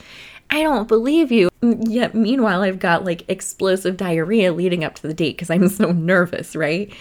I 0.51 0.63
don't 0.63 0.87
believe 0.87 1.31
you. 1.31 1.49
Yet 1.61 2.15
meanwhile 2.15 2.61
i've 2.61 2.79
got 2.79 3.05
like 3.05 3.23
explosive 3.29 3.97
diarrhea 3.97 4.51
leading 4.51 4.83
up 4.83 4.95
to 4.95 5.07
the 5.07 5.13
date 5.13 5.37
because 5.37 5.49
i'm 5.49 5.69
so 5.69 5.91
nervous 5.91 6.55
right? 6.55 6.91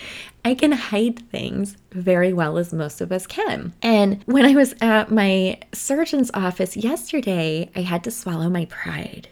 I 0.45 0.55
can 0.55 0.73
hide 0.73 1.29
things 1.31 1.77
very 1.91 2.33
well 2.33 2.59
as 2.59 2.73
most 2.73 3.01
of 3.01 3.11
us 3.13 3.27
can. 3.27 3.73
And 3.83 4.23
when 4.27 4.45
i 4.45 4.55
was 4.55 4.75
at 4.81 5.11
my 5.11 5.59
surgeon's 5.73 6.31
office 6.35 6.77
yesterday 6.77 7.71
i 7.75 7.81
had 7.81 8.05
to 8.05 8.11
swallow 8.11 8.49
my 8.49 8.67
pride 8.67 9.29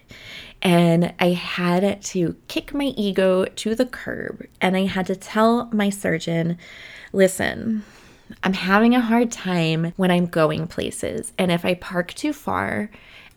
and 0.62 1.14
I 1.20 1.28
had 1.28 2.02
to 2.02 2.36
kick 2.48 2.74
my 2.74 2.86
ego 2.96 3.44
to 3.44 3.74
the 3.74 3.86
curb. 3.86 4.46
And 4.60 4.76
I 4.76 4.86
had 4.86 5.06
to 5.06 5.16
tell 5.16 5.66
my 5.72 5.90
surgeon, 5.90 6.58
listen, 7.12 7.84
I'm 8.42 8.54
having 8.54 8.94
a 8.94 9.00
hard 9.00 9.30
time 9.30 9.92
when 9.96 10.10
I'm 10.10 10.26
going 10.26 10.66
places. 10.66 11.32
And 11.38 11.52
if 11.52 11.64
I 11.64 11.74
park 11.74 12.14
too 12.14 12.32
far, 12.32 12.90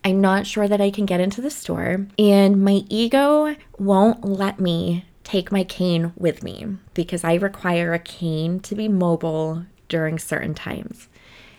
I'm 0.04 0.20
not 0.20 0.46
sure 0.46 0.66
that 0.66 0.80
I 0.80 0.90
can 0.90 1.06
get 1.06 1.20
into 1.20 1.40
the 1.40 1.50
store. 1.50 2.06
And 2.18 2.64
my 2.64 2.84
ego 2.88 3.54
won't 3.78 4.24
let 4.24 4.58
me 4.58 5.04
take 5.22 5.52
my 5.52 5.62
cane 5.62 6.12
with 6.16 6.42
me 6.42 6.66
because 6.94 7.22
I 7.22 7.34
require 7.34 7.92
a 7.92 7.98
cane 7.98 8.60
to 8.60 8.74
be 8.74 8.88
mobile 8.88 9.64
during 9.88 10.18
certain 10.18 10.54
times. 10.54 11.08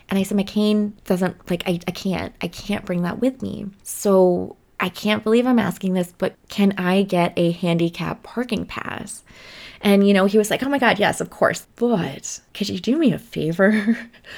And 0.09 0.19
I 0.19 0.23
said, 0.23 0.35
my 0.35 0.43
cane 0.43 0.97
doesn't, 1.05 1.49
like, 1.49 1.63
I, 1.65 1.79
I 1.87 1.91
can't, 1.91 2.35
I 2.41 2.49
can't 2.49 2.83
bring 2.83 3.03
that 3.03 3.19
with 3.19 3.41
me. 3.41 3.67
So 3.83 4.57
I 4.81 4.89
can't 4.89 5.23
believe 5.23 5.45
I'm 5.45 5.59
asking 5.59 5.93
this, 5.93 6.11
but 6.17 6.35
can 6.49 6.73
I 6.77 7.03
get 7.03 7.33
a 7.37 7.51
handicap 7.51 8.23
parking 8.23 8.65
pass? 8.65 9.23
And, 9.79 10.07
you 10.07 10.13
know, 10.13 10.25
he 10.25 10.39
was 10.39 10.49
like, 10.49 10.63
oh 10.63 10.69
my 10.69 10.79
God, 10.79 10.99
yes, 10.99 11.21
of 11.21 11.29
course. 11.29 11.67
But 11.75 12.41
could 12.55 12.67
you 12.67 12.79
do 12.79 12.97
me 12.97 13.13
a 13.13 13.19
favor? 13.19 13.97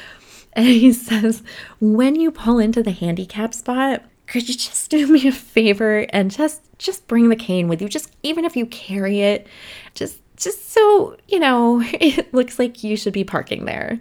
and 0.53 0.65
he 0.65 0.91
says, 0.91 1.43
when 1.79 2.15
you 2.15 2.29
pull 2.29 2.59
into 2.59 2.83
the 2.83 2.91
handicap 2.91 3.53
spot, 3.53 4.03
could 4.27 4.47
you 4.47 4.55
just 4.55 4.89
do 4.89 5.07
me 5.07 5.27
a 5.27 5.31
favor 5.31 5.99
and 6.09 6.29
just 6.29 6.61
just 6.77 7.07
bring 7.07 7.29
the 7.29 7.35
cane 7.35 7.67
with 7.67 7.81
you 7.81 7.87
just 7.87 8.11
even 8.23 8.45
if 8.45 8.55
you 8.55 8.65
carry 8.65 9.21
it 9.21 9.47
just 9.93 10.19
just 10.37 10.71
so 10.71 11.15
you 11.27 11.39
know 11.39 11.81
it 11.93 12.33
looks 12.33 12.57
like 12.57 12.83
you 12.83 12.97
should 12.97 13.13
be 13.13 13.23
parking 13.23 13.65
there 13.65 13.99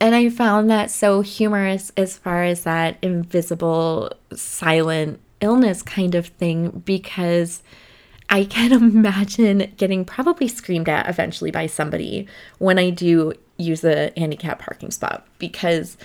and 0.00 0.14
i 0.14 0.28
found 0.28 0.70
that 0.70 0.90
so 0.90 1.22
humorous 1.22 1.90
as 1.96 2.16
far 2.16 2.44
as 2.44 2.64
that 2.64 2.96
invisible 3.02 4.10
silent 4.32 5.18
illness 5.40 5.82
kind 5.82 6.14
of 6.14 6.26
thing 6.26 6.82
because 6.84 7.62
I 8.30 8.44
can 8.44 8.72
imagine 8.72 9.72
getting 9.76 10.04
probably 10.04 10.48
screamed 10.48 10.88
at 10.88 11.08
eventually 11.08 11.50
by 11.50 11.66
somebody 11.66 12.26
when 12.58 12.78
I 12.78 12.90
do 12.90 13.32
use 13.56 13.84
a 13.84 14.12
handicap 14.16 14.60
parking 14.60 14.90
spot 14.90 15.26
because 15.38 15.96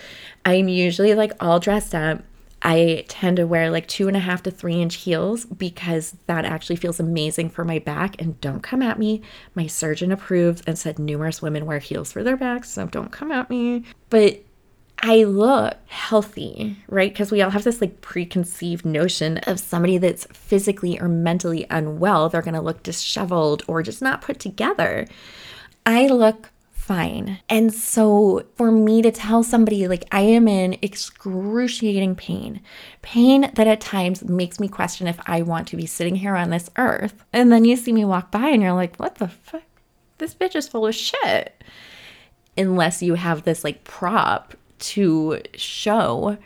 I'm 0.46 0.68
usually 0.68 1.14
like 1.14 1.32
all 1.40 1.60
dressed 1.60 1.94
up. 1.94 2.24
I 2.66 3.04
tend 3.10 3.38
to 3.38 3.44
wear 3.46 3.70
like 3.70 3.88
two 3.88 4.08
and 4.08 4.16
a 4.16 4.22
half 4.22 4.42
to 4.44 4.52
three 4.52 4.82
inch 4.82 4.96
heels 4.96 5.44
because 5.46 6.16
that 6.28 6.46
actually 6.46 6.78
feels 6.78 6.98
amazing 6.98 7.50
for 7.50 7.66
my 7.66 7.80
back. 7.80 8.20
And 8.22 8.40
don't 8.40 8.64
come 8.64 8.82
at 8.82 8.98
me. 8.98 9.22
My 9.54 9.68
surgeon 9.68 10.14
approves 10.14 10.64
and 10.66 10.80
said 10.80 10.98
numerous 10.98 11.42
women 11.42 11.66
wear 11.66 11.80
heels 11.80 12.14
for 12.14 12.24
their 12.24 12.38
backs, 12.38 12.70
so 12.70 12.88
don't 12.88 13.12
come 13.12 13.34
at 13.34 13.50
me. 13.50 13.84
But 14.10 14.44
I 15.06 15.26
look 15.26 15.76
healthy, 15.88 16.78
right? 16.88 17.12
Because 17.12 17.30
we 17.30 17.42
all 17.42 17.50
have 17.50 17.66
this 17.66 17.82
like 17.82 18.00
preconceived 18.00 18.86
notion 18.86 19.38
of 19.40 19.60
somebody 19.60 19.98
that's 19.98 20.26
physically 20.32 20.98
or 20.98 21.10
mentally 21.10 21.68
unwell. 21.70 22.30
They're 22.30 22.42
going 22.42 22.54
to 22.54 22.62
look 22.62 22.84
disheveled 22.84 23.64
or 23.68 23.84
just 23.84 24.02
not 24.02 24.22
put 24.22 24.40
together. 24.40 25.06
I 25.86 26.08
look 26.08 26.52
fine. 26.72 27.40
And 27.50 27.74
so 27.74 28.46
for 28.56 28.72
me 28.72 29.02
to 29.02 29.12
tell 29.12 29.44
somebody, 29.44 29.90
like, 29.90 30.06
I 30.10 30.22
am 30.22 30.48
in 30.48 30.78
excruciating 30.82 32.16
pain, 32.16 32.62
pain 33.02 33.52
that 33.56 33.68
at 33.68 33.82
times 33.82 34.24
makes 34.24 34.58
me 34.58 34.70
question 34.70 35.08
if 35.08 35.20
I 35.26 35.42
want 35.42 35.68
to 35.68 35.78
be 35.78 35.86
sitting 35.86 36.16
here 36.16 36.38
on 36.38 36.50
this 36.50 36.70
earth. 36.78 37.26
And 37.34 37.52
then 37.52 37.66
you 37.66 37.76
see 37.76 37.92
me 37.92 38.06
walk 38.06 38.32
by 38.32 38.48
and 38.48 38.62
you're 38.62 38.72
like, 38.72 38.96
what 38.96 39.16
the 39.16 39.28
fuck? 39.28 39.64
This 40.18 40.34
bitch 40.34 40.56
is 40.56 40.70
full 40.70 40.88
of 40.88 40.96
shit. 40.96 41.62
Unless 42.58 43.04
you 43.04 43.16
have 43.16 43.44
this 43.44 43.66
like 43.66 43.84
prop 43.84 44.56
to 44.84 45.42
show 45.56 46.38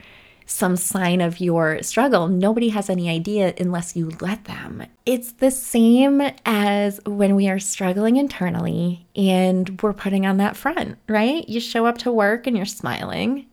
some 0.46 0.78
sign 0.78 1.20
of 1.20 1.40
your 1.40 1.84
struggle. 1.84 2.28
Nobody 2.28 2.70
has 2.70 2.90
any 2.90 3.10
idea 3.10 3.54
unless 3.60 3.96
you 3.96 4.12
let 4.22 4.46
them. 4.46 4.86
It's 5.06 5.34
the 5.34 5.52
same 5.52 6.22
as 6.46 7.02
when 7.06 7.36
we 7.36 7.50
are 7.50 7.60
struggling 7.60 8.16
internally 8.16 9.06
and 9.16 9.80
we're 9.82 9.94
putting 9.94 10.26
on 10.26 10.38
that 10.38 10.56
front, 10.56 10.98
right? 11.08 11.48
You 11.48 11.60
show 11.60 11.86
up 11.86 11.98
to 12.00 12.12
work 12.12 12.48
and 12.48 12.56
you're 12.56 12.66
smiling. 12.66 13.46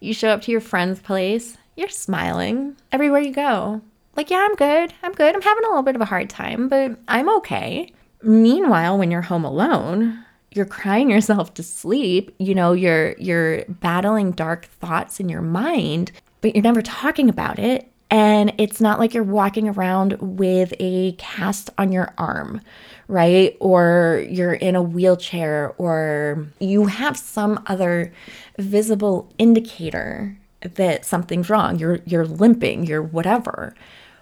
You 0.00 0.14
show 0.14 0.28
up 0.28 0.42
to 0.42 0.52
your 0.52 0.60
friend's 0.60 1.00
place, 1.00 1.56
you're 1.76 1.88
smiling 1.88 2.76
everywhere 2.92 3.20
you 3.20 3.32
go. 3.32 3.82
Like, 4.16 4.30
yeah, 4.30 4.46
I'm 4.48 4.54
good. 4.54 4.92
I'm 5.02 5.12
good. 5.12 5.34
I'm 5.34 5.42
having 5.42 5.64
a 5.64 5.68
little 5.68 5.82
bit 5.82 5.96
of 5.96 6.00
a 6.00 6.06
hard 6.06 6.30
time, 6.30 6.68
but 6.68 6.98
I'm 7.08 7.28
okay. 7.38 7.92
Meanwhile, 8.22 8.98
when 8.98 9.10
you're 9.10 9.22
home 9.22 9.44
alone, 9.44 10.24
you're 10.58 10.66
crying 10.66 11.08
yourself 11.08 11.54
to 11.54 11.62
sleep 11.62 12.34
you 12.38 12.54
know 12.54 12.72
you're 12.72 13.16
you're 13.18 13.64
battling 13.66 14.32
dark 14.32 14.66
thoughts 14.66 15.18
in 15.18 15.30
your 15.30 15.40
mind 15.40 16.12
but 16.40 16.54
you're 16.54 16.62
never 16.62 16.82
talking 16.82 17.28
about 17.28 17.58
it. 17.58 17.90
And 18.10 18.54
it's 18.56 18.80
not 18.80 18.98
like 18.98 19.12
you're 19.12 19.22
walking 19.22 19.68
around 19.68 20.16
with 20.20 20.72
a 20.80 21.12
cast 21.12 21.68
on 21.76 21.92
your 21.92 22.14
arm, 22.16 22.62
right? 23.06 23.54
Or 23.60 24.24
you're 24.30 24.54
in 24.54 24.76
a 24.76 24.82
wheelchair, 24.82 25.74
or 25.76 26.46
you 26.58 26.86
have 26.86 27.18
some 27.18 27.62
other 27.66 28.10
visible 28.58 29.30
indicator 29.36 30.38
that 30.62 31.04
something's 31.04 31.50
wrong. 31.50 31.78
You're 31.78 31.98
you're 32.06 32.24
limping, 32.24 32.86
you're 32.86 33.02
whatever. 33.02 33.74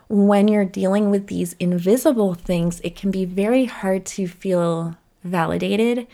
When 0.09 0.49
you're 0.49 0.65
dealing 0.65 1.11
with 1.11 1.29
these 1.29 1.55
invisible 1.61 2.35
things, 2.35 2.81
it 2.81 2.97
can 2.97 3.13
be 3.13 3.25
very 3.25 3.67
hard 3.67 4.05
to 4.07 4.27
feel 4.27 4.97
validated. 5.27 6.07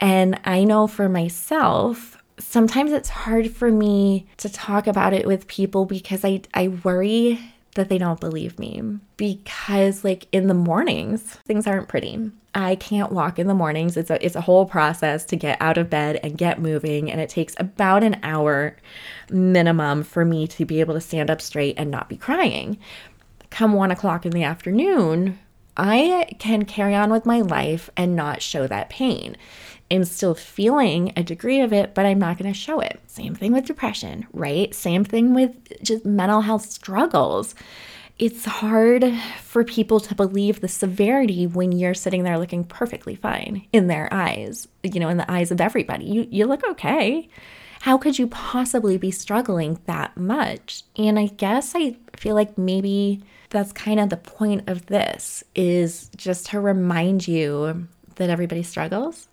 And 0.00 0.40
I 0.44 0.64
know 0.64 0.86
for 0.86 1.08
myself, 1.08 2.16
sometimes 2.38 2.92
it's 2.92 3.08
hard 3.08 3.50
for 3.50 3.70
me 3.70 4.26
to 4.38 4.48
talk 4.48 4.86
about 4.86 5.12
it 5.12 5.26
with 5.26 5.46
people 5.46 5.84
because 5.84 6.24
I, 6.24 6.42
I 6.52 6.68
worry 6.68 7.38
that 7.74 7.88
they 7.88 7.98
don't 7.98 8.20
believe 8.20 8.58
me 8.58 8.82
because 9.16 10.04
like 10.04 10.28
in 10.32 10.46
the 10.46 10.54
mornings 10.54 11.22
things 11.44 11.66
aren't 11.66 11.88
pretty. 11.88 12.30
I 12.54 12.76
can't 12.76 13.10
walk 13.10 13.40
in 13.40 13.48
the 13.48 13.54
mornings. 13.54 13.96
It's 13.96 14.10
a 14.10 14.24
it's 14.24 14.36
a 14.36 14.40
whole 14.40 14.64
process 14.64 15.24
to 15.26 15.36
get 15.36 15.60
out 15.60 15.76
of 15.76 15.90
bed 15.90 16.20
and 16.22 16.38
get 16.38 16.60
moving 16.60 17.10
and 17.10 17.20
it 17.20 17.28
takes 17.28 17.54
about 17.58 18.04
an 18.04 18.18
hour 18.22 18.76
minimum 19.28 20.04
for 20.04 20.24
me 20.24 20.46
to 20.48 20.64
be 20.64 20.80
able 20.80 20.94
to 20.94 21.00
stand 21.00 21.30
up 21.30 21.40
straight 21.40 21.74
and 21.76 21.90
not 21.90 22.08
be 22.08 22.16
crying. 22.16 22.78
Come 23.50 23.72
one 23.72 23.90
o'clock 23.90 24.24
in 24.24 24.32
the 24.32 24.44
afternoon, 24.44 25.38
I 25.76 26.28
can 26.38 26.64
carry 26.64 26.94
on 26.94 27.10
with 27.10 27.26
my 27.26 27.40
life 27.40 27.90
and 27.96 28.14
not 28.14 28.42
show 28.42 28.66
that 28.66 28.90
pain. 28.90 29.36
I'm 29.90 30.04
still 30.04 30.34
feeling 30.34 31.12
a 31.16 31.22
degree 31.22 31.60
of 31.60 31.72
it, 31.72 31.94
but 31.94 32.06
I'm 32.06 32.18
not 32.18 32.38
going 32.38 32.52
to 32.52 32.58
show 32.58 32.80
it. 32.80 33.00
Same 33.06 33.34
thing 33.34 33.52
with 33.52 33.66
depression, 33.66 34.26
right? 34.32 34.74
Same 34.74 35.04
thing 35.04 35.34
with 35.34 35.82
just 35.82 36.04
mental 36.04 36.40
health 36.40 36.66
struggles. 36.70 37.54
It's 38.18 38.44
hard 38.44 39.04
for 39.42 39.64
people 39.64 40.00
to 40.00 40.14
believe 40.14 40.60
the 40.60 40.68
severity 40.68 41.46
when 41.46 41.72
you're 41.72 41.94
sitting 41.94 42.22
there 42.22 42.38
looking 42.38 42.64
perfectly 42.64 43.16
fine 43.16 43.66
in 43.72 43.88
their 43.88 44.08
eyes, 44.12 44.68
you 44.82 45.00
know, 45.00 45.08
in 45.08 45.16
the 45.16 45.30
eyes 45.30 45.50
of 45.50 45.60
everybody. 45.60 46.06
You, 46.06 46.28
you 46.30 46.46
look 46.46 46.64
okay. 46.70 47.28
How 47.80 47.98
could 47.98 48.18
you 48.18 48.28
possibly 48.28 48.96
be 48.96 49.10
struggling 49.10 49.80
that 49.86 50.16
much? 50.16 50.84
And 50.96 51.18
I 51.18 51.26
guess 51.26 51.74
I 51.74 51.96
feel 52.16 52.34
like 52.34 52.56
maybe 52.56 53.22
that's 53.54 53.72
kind 53.72 54.00
of 54.00 54.10
the 54.10 54.16
point 54.16 54.68
of 54.68 54.86
this 54.86 55.42
is 55.54 56.10
just 56.16 56.46
to 56.46 56.60
remind 56.60 57.26
you 57.26 57.88
that 58.16 58.28
everybody 58.28 58.62
struggles 58.62 59.28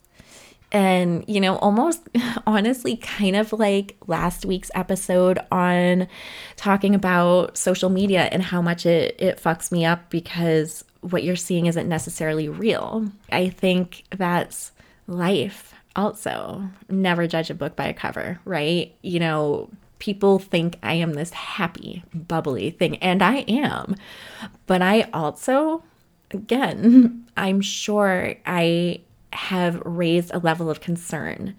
and, 0.72 1.26
you 1.28 1.42
know, 1.42 1.58
almost 1.58 2.02
honestly, 2.48 2.96
kind 2.98 3.36
of 3.36 3.52
like 3.54 3.98
last 4.08 4.46
week's 4.46 4.72
episode 4.74 5.40
on 5.52 6.08
talking 6.56 6.96
about 6.96 7.58
social 7.58 7.90
media 7.90 8.30
and 8.32 8.42
how 8.42 8.62
much 8.62 8.86
it, 8.86 9.16
it 9.20 9.42
fucks 9.42 9.72
me 9.72 9.86
up 9.86 10.10
because 10.10 10.86
what 11.02 11.24
you're 11.24 11.36
seeing 11.36 11.66
isn't 11.66 11.90
necessarily 11.90 12.48
real. 12.48 13.12
I 13.32 13.50
think 13.50 14.04
that's 14.12 14.72
life 15.08 15.74
also. 15.96 16.70
Never 16.90 17.28
judge 17.28 17.50
a 17.50 17.56
book 17.56 17.76
by 17.76 17.88
a 17.88 17.94
cover, 17.94 18.40
right? 18.46 18.96
You 19.02 19.20
know, 19.20 19.70
people 20.02 20.40
think 20.40 20.80
I 20.82 20.96
am 20.96 21.14
this 21.14 21.30
happy, 21.30 22.04
bubbly 22.12 22.72
thing, 22.72 22.98
and 22.98 23.22
I 23.22 23.42
am. 23.48 23.96
But 24.66 24.82
I 24.82 25.08
also, 25.14 25.84
again, 26.32 27.28
I'm 27.38 27.62
sure 27.62 28.34
I 28.46 29.02
have 29.32 29.80
raised 29.86 30.34
a 30.34 30.40
level 30.40 30.72
of 30.72 30.82
concern 30.82 31.56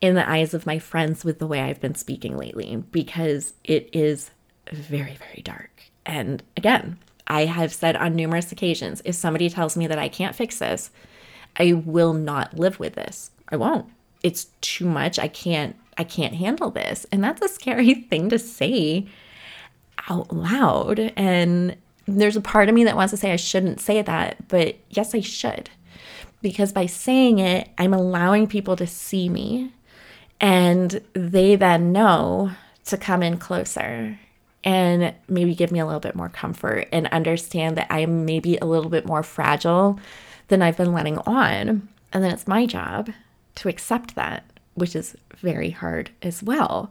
in 0.00 0.14
the 0.14 0.28
eyes 0.28 0.54
of 0.54 0.66
my 0.66 0.78
friends 0.78 1.22
with 1.22 1.38
the 1.38 1.46
way 1.46 1.60
I've 1.60 1.82
been 1.82 1.94
speaking 1.94 2.36
lately 2.36 2.82
because 2.90 3.52
it 3.62 3.90
is 3.92 4.30
very, 4.72 5.14
very 5.14 5.42
dark. 5.42 5.82
And 6.06 6.42
again, 6.56 6.98
I 7.26 7.44
have 7.44 7.74
said 7.74 7.94
on 7.94 8.16
numerous 8.16 8.50
occasions 8.50 9.02
if 9.04 9.14
somebody 9.16 9.50
tells 9.50 9.76
me 9.76 9.86
that 9.86 9.98
I 9.98 10.08
can't 10.08 10.34
fix 10.34 10.58
this, 10.58 10.90
I 11.56 11.74
will 11.74 12.14
not 12.14 12.58
live 12.58 12.80
with 12.80 12.94
this. 12.94 13.30
I 13.50 13.56
won't. 13.56 13.86
It's 14.22 14.46
too 14.62 14.86
much. 14.86 15.18
I 15.18 15.28
can't 15.28 15.76
I 15.98 16.04
can't 16.04 16.34
handle 16.34 16.70
this. 16.70 17.06
And 17.12 17.22
that's 17.22 17.42
a 17.42 17.48
scary 17.48 17.94
thing 18.10 18.28
to 18.30 18.38
say 18.38 19.06
out 20.08 20.32
loud. 20.32 20.98
And 21.16 21.76
there's 22.06 22.36
a 22.36 22.40
part 22.40 22.68
of 22.68 22.74
me 22.74 22.84
that 22.84 22.96
wants 22.96 23.12
to 23.12 23.16
say 23.16 23.32
I 23.32 23.36
shouldn't 23.36 23.80
say 23.80 24.02
that, 24.02 24.48
but 24.48 24.76
yes, 24.90 25.14
I 25.14 25.20
should 25.20 25.70
because 26.42 26.72
by 26.72 26.86
saying 26.86 27.38
it, 27.38 27.70
I'm 27.78 27.94
allowing 27.94 28.46
people 28.46 28.76
to 28.76 28.86
see 28.86 29.28
me 29.28 29.72
and 30.40 31.00
they 31.14 31.56
then 31.56 31.92
know 31.92 32.50
to 32.86 32.96
come 32.96 33.22
in 33.22 33.38
closer 33.38 34.18
and 34.64 35.14
maybe 35.28 35.54
give 35.54 35.72
me 35.72 35.78
a 35.78 35.86
little 35.86 36.00
bit 36.00 36.16
more 36.16 36.28
comfort 36.28 36.88
and 36.92 37.06
understand 37.08 37.76
that 37.76 37.86
I'm 37.90 38.24
maybe 38.24 38.58
a 38.58 38.66
little 38.66 38.90
bit 38.90 39.06
more 39.06 39.22
fragile 39.22 39.98
than 40.48 40.62
I've 40.62 40.76
been 40.76 40.92
letting 40.92 41.18
on. 41.18 41.88
And 42.12 42.24
then 42.24 42.32
it's 42.32 42.46
my 42.46 42.66
job 42.66 43.10
to 43.56 43.68
accept 43.68 44.14
that, 44.16 44.44
which 44.74 44.96
is 44.96 45.16
very 45.36 45.70
hard 45.70 46.10
as 46.22 46.42
well. 46.42 46.90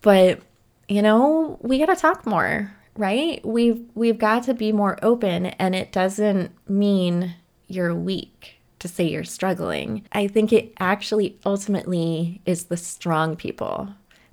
But 0.00 0.40
you 0.88 1.02
know, 1.02 1.58
we 1.62 1.78
got 1.78 1.86
to 1.86 1.96
talk 1.96 2.26
more, 2.26 2.72
right? 2.96 3.44
We've 3.46 3.84
we've 3.94 4.18
got 4.18 4.42
to 4.44 4.54
be 4.54 4.72
more 4.72 4.98
open 5.02 5.46
and 5.46 5.74
it 5.74 5.92
doesn't 5.92 6.50
mean 6.68 7.34
you're 7.68 7.94
weak 7.94 8.60
to 8.80 8.88
say 8.88 9.04
you're 9.04 9.24
struggling. 9.24 10.02
I 10.12 10.26
think 10.26 10.52
it 10.52 10.72
actually 10.80 11.38
ultimately 11.46 12.40
is 12.44 12.64
the 12.64 12.76
strong 12.76 13.36
people 13.36 13.88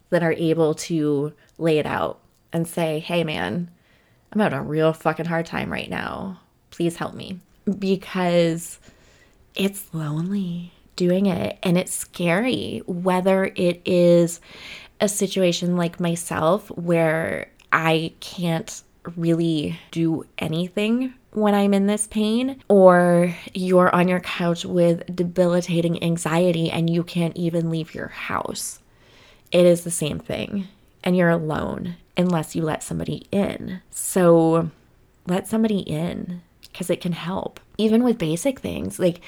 that 0.10 0.24
are 0.24 0.34
able 0.34 0.74
to 0.74 1.34
lay 1.58 1.78
it 1.78 1.86
out 1.86 2.22
and 2.54 2.68
say, 2.68 3.00
hey, 3.00 3.24
man, 3.24 3.70
I'm 4.32 4.40
having 4.40 4.58
a 4.58 4.64
real 4.64 4.94
fucking 4.94 5.26
hard 5.26 5.46
time 5.46 5.72
right 5.72 5.90
now. 5.90 6.40
Please 6.72 6.96
help 6.96 7.14
me. 7.14 7.40
Because 7.78 8.80
it's 9.54 9.94
lonely 9.94 10.72
doing 10.98 11.28
it 11.28 11.58
and 11.64 11.78
it's 11.78 11.94
scary, 11.94 12.82
whether 12.86 13.46
it 13.56 13.82
is 13.86 14.42
a 15.00 15.08
situation 15.08 15.78
like 15.78 16.02
myself 16.02 16.68
where 16.72 17.50
I 17.72 18.12
can't 18.20 18.84
really 19.16 19.80
do 19.92 20.26
anything 20.38 21.14
when 21.32 21.54
I'm 21.54 21.74
in 21.74 21.86
this 21.86 22.08
pain, 22.08 22.64
or 22.68 23.36
you're 23.54 23.94
on 23.94 24.08
your 24.08 24.22
couch 24.22 24.66
with 24.66 25.16
debilitating 25.16 26.02
anxiety 26.04 26.72
and 26.72 26.90
you 26.90 27.04
can't 27.04 27.38
even 27.38 27.70
leave 27.70 27.94
your 27.94 28.08
house. 28.08 28.80
It 29.52 29.66
is 29.66 29.84
the 29.84 29.92
same 29.92 30.18
thing, 30.20 30.68
and 31.04 31.16
you're 31.16 31.30
alone 31.30 31.96
unless 32.18 32.56
you 32.56 32.64
let 32.64 32.82
somebody 32.82 33.28
in. 33.32 33.82
So 33.92 34.72
let 35.28 35.48
somebody 35.48 35.80
in 35.80 36.42
because 36.78 36.92
it 36.92 37.02
can 37.02 37.12
help. 37.12 37.60
Even 37.80 38.04
with 38.04 38.20
basic 38.20 38.60
things, 38.60 39.00
like 39.00 39.22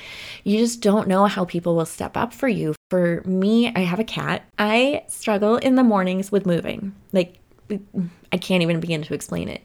you 0.44 0.60
just 0.60 0.82
don't 0.82 1.08
know 1.08 1.26
how 1.26 1.46
people 1.46 1.76
will 1.76 1.86
step 1.86 2.16
up 2.16 2.32
for 2.32 2.48
you. 2.48 2.76
For 2.92 3.24
me, 3.26 3.74
I 3.76 3.80
have 3.80 4.00
a 4.00 4.04
cat. 4.04 4.44
I 4.60 5.04
struggle 5.08 5.58
in 5.58 5.74
the 5.74 5.84
mornings 5.84 6.32
with 6.32 6.46
moving. 6.46 6.94
Like 7.12 7.40
I 8.32 8.38
can't 8.38 8.62
even 8.62 8.80
begin 8.80 9.02
to 9.02 9.16
explain 9.16 9.50
it. 9.50 9.64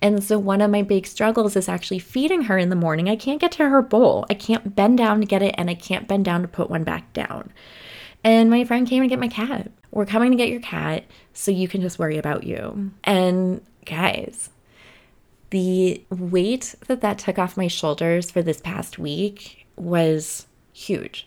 And 0.00 0.24
so 0.24 0.38
one 0.38 0.62
of 0.62 0.70
my 0.70 0.80
big 0.80 1.06
struggles 1.06 1.56
is 1.56 1.68
actually 1.68 1.98
feeding 1.98 2.42
her 2.42 2.56
in 2.56 2.70
the 2.70 2.76
morning. 2.76 3.10
I 3.10 3.16
can't 3.16 3.40
get 3.40 3.52
to 3.52 3.68
her 3.68 3.82
bowl. 3.82 4.24
I 4.30 4.34
can't 4.34 4.74
bend 4.74 4.96
down 4.96 5.20
to 5.20 5.26
get 5.26 5.42
it 5.42 5.54
and 5.58 5.68
I 5.68 5.74
can't 5.74 6.08
bend 6.08 6.24
down 6.24 6.40
to 6.40 6.48
put 6.48 6.70
one 6.70 6.84
back 6.84 7.12
down. 7.12 7.52
And 8.24 8.48
my 8.48 8.64
friend 8.64 8.88
came 8.88 9.02
to 9.02 9.08
get 9.08 9.20
my 9.20 9.28
cat. 9.28 9.70
We're 9.90 10.06
coming 10.06 10.30
to 10.30 10.38
get 10.38 10.48
your 10.48 10.60
cat 10.60 11.04
so 11.34 11.50
you 11.50 11.68
can 11.68 11.82
just 11.82 11.98
worry 11.98 12.16
about 12.16 12.44
you. 12.44 12.92
And 13.04 13.60
guys, 13.84 14.50
the 15.56 16.04
weight 16.10 16.74
that 16.86 17.00
that 17.00 17.18
took 17.18 17.38
off 17.38 17.56
my 17.56 17.66
shoulders 17.66 18.30
for 18.30 18.42
this 18.42 18.60
past 18.60 18.98
week 18.98 19.66
was 19.76 20.46
huge 20.74 21.26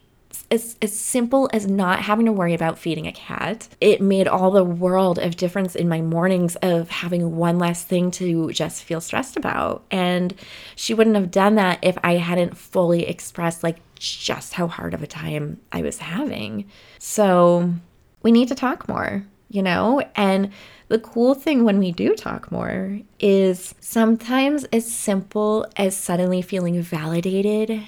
as, 0.51 0.75
as 0.83 0.97
simple 0.97 1.49
as 1.51 1.65
not 1.65 2.01
having 2.01 2.27
to 2.27 2.31
worry 2.31 2.53
about 2.53 2.77
feeding 2.77 3.07
a 3.07 3.11
cat. 3.11 3.67
It 3.81 4.01
made 4.01 4.27
all 4.27 4.51
the 4.51 4.63
world 4.63 5.17
of 5.17 5.35
difference 5.35 5.75
in 5.75 5.89
my 5.89 6.01
mornings 6.01 6.55
of 6.57 6.89
having 6.89 7.37
one 7.37 7.57
less 7.57 7.83
thing 7.83 8.11
to 8.11 8.51
just 8.51 8.83
feel 8.83 9.01
stressed 9.01 9.35
about. 9.35 9.83
And 9.89 10.35
she 10.75 10.93
wouldn't 10.93 11.15
have 11.15 11.31
done 11.31 11.55
that 11.55 11.79
if 11.81 11.97
I 12.03 12.13
hadn't 12.13 12.55
fully 12.55 13.07
expressed 13.07 13.63
like 13.63 13.77
just 13.95 14.53
how 14.53 14.67
hard 14.67 14.93
of 14.93 15.01
a 15.01 15.07
time 15.07 15.59
I 15.71 15.81
was 15.81 15.97
having. 15.97 16.69
So 16.99 17.73
we 18.21 18.31
need 18.31 18.47
to 18.49 18.55
talk 18.55 18.87
more, 18.87 19.25
you 19.49 19.63
know? 19.63 20.03
And 20.15 20.51
The 20.89 20.99
cool 20.99 21.35
thing 21.35 21.65
when 21.65 21.77
we 21.77 21.91
do 21.91 22.15
talk 22.15 22.51
more 22.51 22.99
is 23.19 23.75
sometimes 23.79 24.63
as 24.65 24.91
simple 24.91 25.67
as 25.77 25.95
suddenly 25.95 26.41
feeling 26.41 26.81
validated 26.81 27.83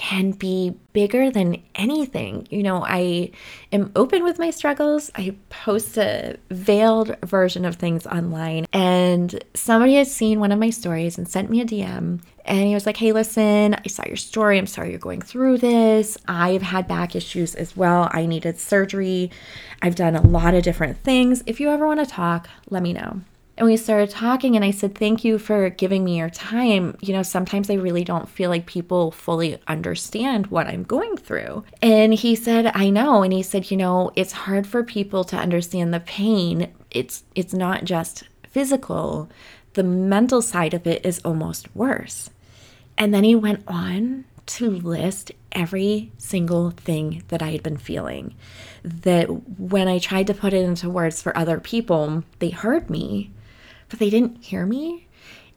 can 0.00 0.30
be 0.30 0.74
bigger 0.94 1.30
than 1.30 1.62
anything. 1.74 2.48
You 2.48 2.62
know, 2.62 2.82
I 2.82 3.32
am 3.70 3.92
open 3.94 4.24
with 4.24 4.38
my 4.38 4.48
struggles. 4.48 5.10
I 5.14 5.36
post 5.50 5.98
a 5.98 6.38
veiled 6.50 7.14
version 7.22 7.66
of 7.66 7.76
things 7.76 8.06
online, 8.06 8.64
and 8.72 9.44
somebody 9.52 9.96
had 9.96 10.06
seen 10.06 10.40
one 10.40 10.52
of 10.52 10.58
my 10.58 10.70
stories 10.70 11.18
and 11.18 11.28
sent 11.28 11.50
me 11.50 11.60
a 11.60 11.66
DM. 11.66 12.22
And 12.46 12.66
he 12.66 12.72
was 12.72 12.86
like, 12.86 12.96
Hey, 12.96 13.12
listen, 13.12 13.74
I 13.74 13.88
saw 13.88 14.02
your 14.06 14.16
story. 14.16 14.56
I'm 14.56 14.66
sorry 14.66 14.88
you're 14.88 14.98
going 14.98 15.20
through 15.20 15.58
this. 15.58 16.16
I've 16.26 16.62
had 16.62 16.88
back 16.88 17.14
issues 17.14 17.54
as 17.54 17.76
well. 17.76 18.08
I 18.10 18.24
needed 18.24 18.58
surgery. 18.58 19.30
I've 19.82 19.96
done 19.96 20.16
a 20.16 20.26
lot 20.26 20.54
of 20.54 20.62
different 20.62 20.96
things. 21.04 21.42
If 21.44 21.60
you 21.60 21.68
ever 21.68 21.86
want 21.86 22.00
to 22.00 22.06
talk, 22.06 22.48
let 22.70 22.82
me 22.82 22.94
know. 22.94 23.20
And 23.60 23.68
we 23.68 23.76
started 23.76 24.08
talking, 24.08 24.56
and 24.56 24.64
I 24.64 24.70
said, 24.70 24.94
Thank 24.94 25.22
you 25.22 25.38
for 25.38 25.68
giving 25.68 26.02
me 26.02 26.16
your 26.16 26.30
time. 26.30 26.96
You 27.02 27.12
know, 27.12 27.22
sometimes 27.22 27.68
I 27.68 27.74
really 27.74 28.04
don't 28.04 28.26
feel 28.26 28.48
like 28.48 28.64
people 28.64 29.10
fully 29.10 29.60
understand 29.68 30.46
what 30.46 30.66
I'm 30.66 30.82
going 30.82 31.18
through. 31.18 31.64
And 31.82 32.14
he 32.14 32.36
said, 32.36 32.72
I 32.74 32.88
know. 32.88 33.22
And 33.22 33.34
he 33.34 33.42
said, 33.42 33.70
You 33.70 33.76
know, 33.76 34.12
it's 34.16 34.32
hard 34.32 34.66
for 34.66 34.82
people 34.82 35.24
to 35.24 35.36
understand 35.36 35.92
the 35.92 36.00
pain. 36.00 36.72
It's 36.90 37.22
it's 37.34 37.52
not 37.52 37.84
just 37.84 38.24
physical. 38.48 39.28
The 39.74 39.82
mental 39.82 40.40
side 40.40 40.72
of 40.72 40.86
it 40.86 41.04
is 41.04 41.20
almost 41.22 41.68
worse. 41.76 42.30
And 42.96 43.12
then 43.12 43.24
he 43.24 43.34
went 43.34 43.62
on 43.68 44.24
to 44.46 44.70
list 44.70 45.32
every 45.52 46.12
single 46.16 46.70
thing 46.70 47.24
that 47.28 47.42
I 47.42 47.50
had 47.50 47.62
been 47.62 47.76
feeling. 47.76 48.34
That 48.82 49.26
when 49.60 49.86
I 49.86 49.98
tried 49.98 50.28
to 50.28 50.34
put 50.34 50.54
it 50.54 50.64
into 50.64 50.88
words 50.88 51.20
for 51.20 51.36
other 51.36 51.60
people, 51.60 52.24
they 52.38 52.48
heard 52.48 52.88
me, 52.88 53.32
but 53.90 53.98
they 53.98 54.08
didn't 54.08 54.42
hear 54.42 54.64
me. 54.64 55.06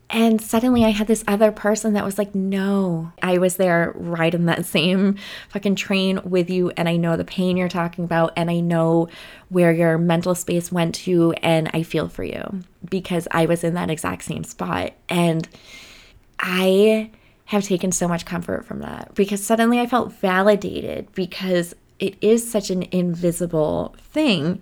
And 0.09 0.39
suddenly 0.39 0.83
I 0.83 0.89
had 0.89 1.07
this 1.07 1.23
other 1.27 1.51
person 1.51 1.93
that 1.93 2.05
was 2.05 2.17
like, 2.17 2.35
no, 2.35 3.11
I 3.23 3.37
was 3.37 3.55
there 3.55 3.91
in 3.91 4.45
that 4.45 4.65
same 4.67 5.17
fucking 5.49 5.75
train 5.75 6.19
with 6.23 6.49
you. 6.49 6.71
And 6.77 6.89
I 6.89 6.97
know 6.97 7.15
the 7.15 7.23
pain 7.23 7.57
you're 7.57 7.69
talking 7.69 8.03
about. 8.03 8.33
And 8.35 8.51
I 8.51 8.59
know 8.59 9.07
where 9.49 9.71
your 9.71 9.97
mental 9.97 10.35
space 10.35 10.71
went 10.71 10.93
to. 10.95 11.33
And 11.41 11.69
I 11.73 11.83
feel 11.83 12.09
for 12.09 12.23
you 12.23 12.61
because 12.87 13.27
I 13.31 13.45
was 13.45 13.63
in 13.63 13.73
that 13.75 13.89
exact 13.89 14.23
same 14.23 14.43
spot. 14.43 14.93
And 15.09 15.47
I 16.39 17.09
have 17.45 17.63
taken 17.63 17.91
so 17.91 18.07
much 18.07 18.25
comfort 18.25 18.65
from 18.65 18.79
that 18.79 19.13
because 19.15 19.43
suddenly 19.43 19.79
I 19.79 19.87
felt 19.87 20.13
validated 20.13 21.11
because 21.13 21.73
it 21.99 22.15
is 22.21 22.49
such 22.49 22.69
an 22.69 22.83
invisible 22.91 23.95
thing 23.97 24.61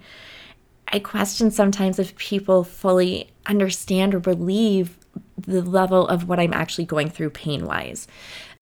I 0.93 0.99
question 0.99 1.51
sometimes 1.51 1.99
if 1.99 2.15
people 2.17 2.63
fully 2.63 3.31
understand 3.45 4.13
or 4.13 4.19
believe 4.19 4.97
the 5.38 5.62
level 5.62 6.08
of 6.08 6.27
what 6.27 6.39
I'm 6.39 6.54
actually 6.54 6.86
going 6.86 7.10
through 7.10 7.32
pain 7.32 7.65
wise. 7.65 8.08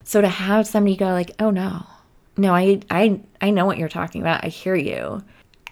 So 0.03 0.21
to 0.21 0.27
have 0.27 0.67
somebody 0.67 0.95
go 0.95 1.07
like, 1.07 1.31
"Oh 1.39 1.49
no. 1.51 1.85
No, 2.37 2.55
I 2.55 2.81
I 2.89 3.19
I 3.41 3.49
know 3.49 3.65
what 3.65 3.77
you're 3.77 3.89
talking 3.89 4.21
about. 4.21 4.43
I 4.43 4.47
hear 4.47 4.75
you." 4.75 5.23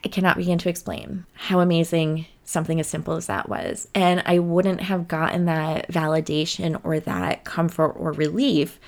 I 0.05 0.09
cannot 0.09 0.37
begin 0.37 0.59
to 0.59 0.69
explain 0.69 1.25
how 1.33 1.59
amazing 1.59 2.27
something 2.43 2.79
as 2.79 2.87
simple 2.87 3.15
as 3.15 3.25
that 3.27 3.49
was. 3.49 3.87
And 3.93 4.23
I 4.25 4.39
wouldn't 4.39 4.81
have 4.81 5.07
gotten 5.07 5.45
that 5.45 5.91
validation 5.91 6.79
or 6.83 6.99
that 7.01 7.43
comfort 7.43 7.91
or 7.97 8.13
relief 8.13 8.79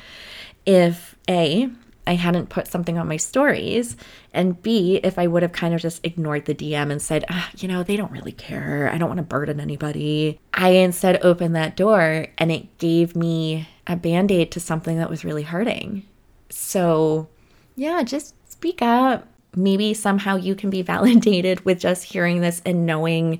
if 0.65 1.15
A, 1.29 1.69
I 2.09 2.15
hadn't 2.15 2.49
put 2.49 2.67
something 2.67 2.97
on 2.97 3.07
my 3.07 3.17
stories. 3.17 3.95
And 4.33 4.59
B, 4.63 4.99
if 5.03 5.19
I 5.19 5.27
would 5.27 5.43
have 5.43 5.51
kind 5.51 5.75
of 5.75 5.81
just 5.81 6.03
ignored 6.03 6.45
the 6.45 6.55
DM 6.55 6.91
and 6.91 6.99
said, 6.99 7.23
ah, 7.29 7.51
you 7.59 7.67
know, 7.67 7.83
they 7.83 7.95
don't 7.97 8.11
really 8.11 8.31
care. 8.31 8.89
I 8.91 8.97
don't 8.97 9.09
want 9.09 9.19
to 9.19 9.23
burden 9.23 9.59
anybody. 9.59 10.39
I 10.51 10.69
instead 10.69 11.23
opened 11.23 11.55
that 11.55 11.77
door 11.77 12.25
and 12.39 12.51
it 12.51 12.79
gave 12.79 13.15
me 13.15 13.69
a 13.85 13.95
band 13.95 14.31
aid 14.31 14.51
to 14.53 14.59
something 14.59 14.97
that 14.97 15.11
was 15.11 15.23
really 15.23 15.43
hurting. 15.43 16.03
So, 16.49 17.29
yeah, 17.75 18.01
just 18.01 18.33
speak 18.51 18.81
up. 18.81 19.27
Maybe 19.55 19.93
somehow 19.93 20.35
you 20.35 20.55
can 20.55 20.71
be 20.71 20.81
validated 20.95 21.63
with 21.63 21.79
just 21.79 22.05
hearing 22.05 22.41
this 22.41 22.59
and 22.65 22.87
knowing 22.87 23.39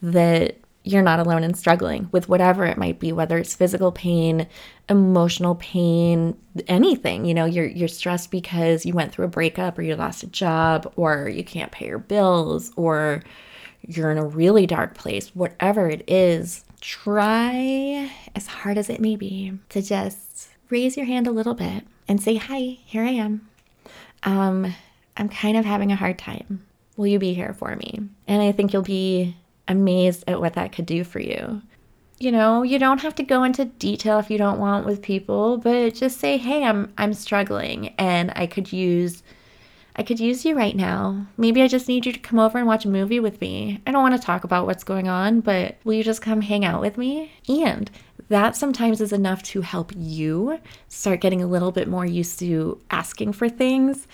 that 0.00 0.56
you're 0.88 1.02
not 1.02 1.20
alone 1.20 1.44
in 1.44 1.52
struggling 1.52 2.08
with 2.12 2.30
whatever 2.30 2.64
it 2.64 2.78
might 2.78 2.98
be, 2.98 3.12
whether 3.12 3.36
it's 3.36 3.54
physical 3.54 3.92
pain, 3.92 4.48
emotional 4.88 5.54
pain, 5.56 6.34
anything. 6.66 7.26
You 7.26 7.34
know, 7.34 7.44
you're 7.44 7.66
you're 7.66 7.88
stressed 7.88 8.30
because 8.30 8.86
you 8.86 8.94
went 8.94 9.12
through 9.12 9.26
a 9.26 9.28
breakup 9.28 9.78
or 9.78 9.82
you 9.82 9.94
lost 9.96 10.22
a 10.22 10.28
job 10.28 10.90
or 10.96 11.28
you 11.28 11.44
can't 11.44 11.70
pay 11.70 11.86
your 11.88 11.98
bills 11.98 12.72
or 12.76 13.22
you're 13.86 14.10
in 14.10 14.16
a 14.16 14.24
really 14.24 14.66
dark 14.66 14.94
place. 14.94 15.28
Whatever 15.36 15.90
it 15.90 16.04
is, 16.08 16.64
try 16.80 18.10
as 18.34 18.46
hard 18.46 18.78
as 18.78 18.88
it 18.88 19.00
may 19.00 19.16
be 19.16 19.52
to 19.68 19.82
just 19.82 20.48
raise 20.70 20.96
your 20.96 21.06
hand 21.06 21.26
a 21.26 21.32
little 21.32 21.54
bit 21.54 21.84
and 22.08 22.18
say, 22.18 22.36
"Hi, 22.36 22.78
here 22.86 23.04
I 23.04 23.10
am. 23.10 23.46
Um, 24.22 24.74
I'm 25.18 25.28
kind 25.28 25.58
of 25.58 25.66
having 25.66 25.92
a 25.92 25.96
hard 25.96 26.18
time. 26.18 26.64
Will 26.96 27.08
you 27.08 27.18
be 27.18 27.34
here 27.34 27.52
for 27.52 27.76
me?" 27.76 28.08
And 28.26 28.40
I 28.40 28.52
think 28.52 28.72
you'll 28.72 28.80
be 28.80 29.36
amazed 29.68 30.24
at 30.26 30.40
what 30.40 30.54
that 30.54 30.72
could 30.72 30.86
do 30.86 31.04
for 31.04 31.20
you. 31.20 31.62
You 32.18 32.32
know, 32.32 32.64
you 32.64 32.80
don't 32.80 33.02
have 33.02 33.14
to 33.16 33.22
go 33.22 33.44
into 33.44 33.66
detail 33.66 34.18
if 34.18 34.28
you 34.28 34.38
don't 34.38 34.58
want 34.58 34.86
with 34.86 35.02
people, 35.02 35.58
but 35.58 35.94
just 35.94 36.18
say, 36.18 36.36
"Hey, 36.36 36.64
I'm 36.64 36.92
I'm 36.98 37.14
struggling 37.14 37.90
and 37.98 38.32
I 38.34 38.46
could 38.46 38.72
use 38.72 39.22
I 39.94 40.04
could 40.04 40.20
use 40.20 40.44
you 40.44 40.56
right 40.56 40.76
now. 40.76 41.26
Maybe 41.36 41.60
I 41.60 41.68
just 41.68 41.88
need 41.88 42.06
you 42.06 42.12
to 42.12 42.18
come 42.20 42.38
over 42.38 42.56
and 42.56 42.66
watch 42.66 42.84
a 42.84 42.88
movie 42.88 43.20
with 43.20 43.40
me. 43.40 43.80
I 43.86 43.90
don't 43.92 44.02
want 44.02 44.14
to 44.14 44.24
talk 44.24 44.44
about 44.44 44.66
what's 44.66 44.84
going 44.84 45.08
on, 45.08 45.40
but 45.40 45.76
will 45.84 45.94
you 45.94 46.04
just 46.04 46.22
come 46.22 46.40
hang 46.40 46.64
out 46.64 46.80
with 46.80 46.98
me?" 46.98 47.32
And 47.48 47.90
that 48.28 48.56
sometimes 48.56 49.00
is 49.00 49.12
enough 49.12 49.42
to 49.42 49.62
help 49.62 49.92
you 49.96 50.60
start 50.88 51.20
getting 51.20 51.42
a 51.42 51.46
little 51.46 51.72
bit 51.72 51.88
more 51.88 52.04
used 52.04 52.38
to 52.40 52.80
asking 52.90 53.32
for 53.32 53.48
things 53.48 54.06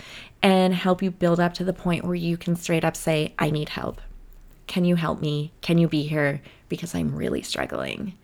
and 0.42 0.74
help 0.74 1.02
you 1.02 1.10
build 1.10 1.40
up 1.40 1.54
to 1.54 1.64
the 1.64 1.72
point 1.72 2.04
where 2.04 2.14
you 2.14 2.36
can 2.36 2.54
straight 2.54 2.84
up 2.84 2.96
say, 2.96 3.34
I 3.38 3.50
need 3.50 3.70
help. 3.70 4.00
Can 4.66 4.84
you 4.84 4.96
help 4.96 5.20
me? 5.20 5.52
Can 5.60 5.78
you 5.78 5.88
be 5.88 6.02
here? 6.02 6.40
Because 6.68 6.94
I'm 6.94 7.14
really 7.14 7.42
struggling. 7.42 8.14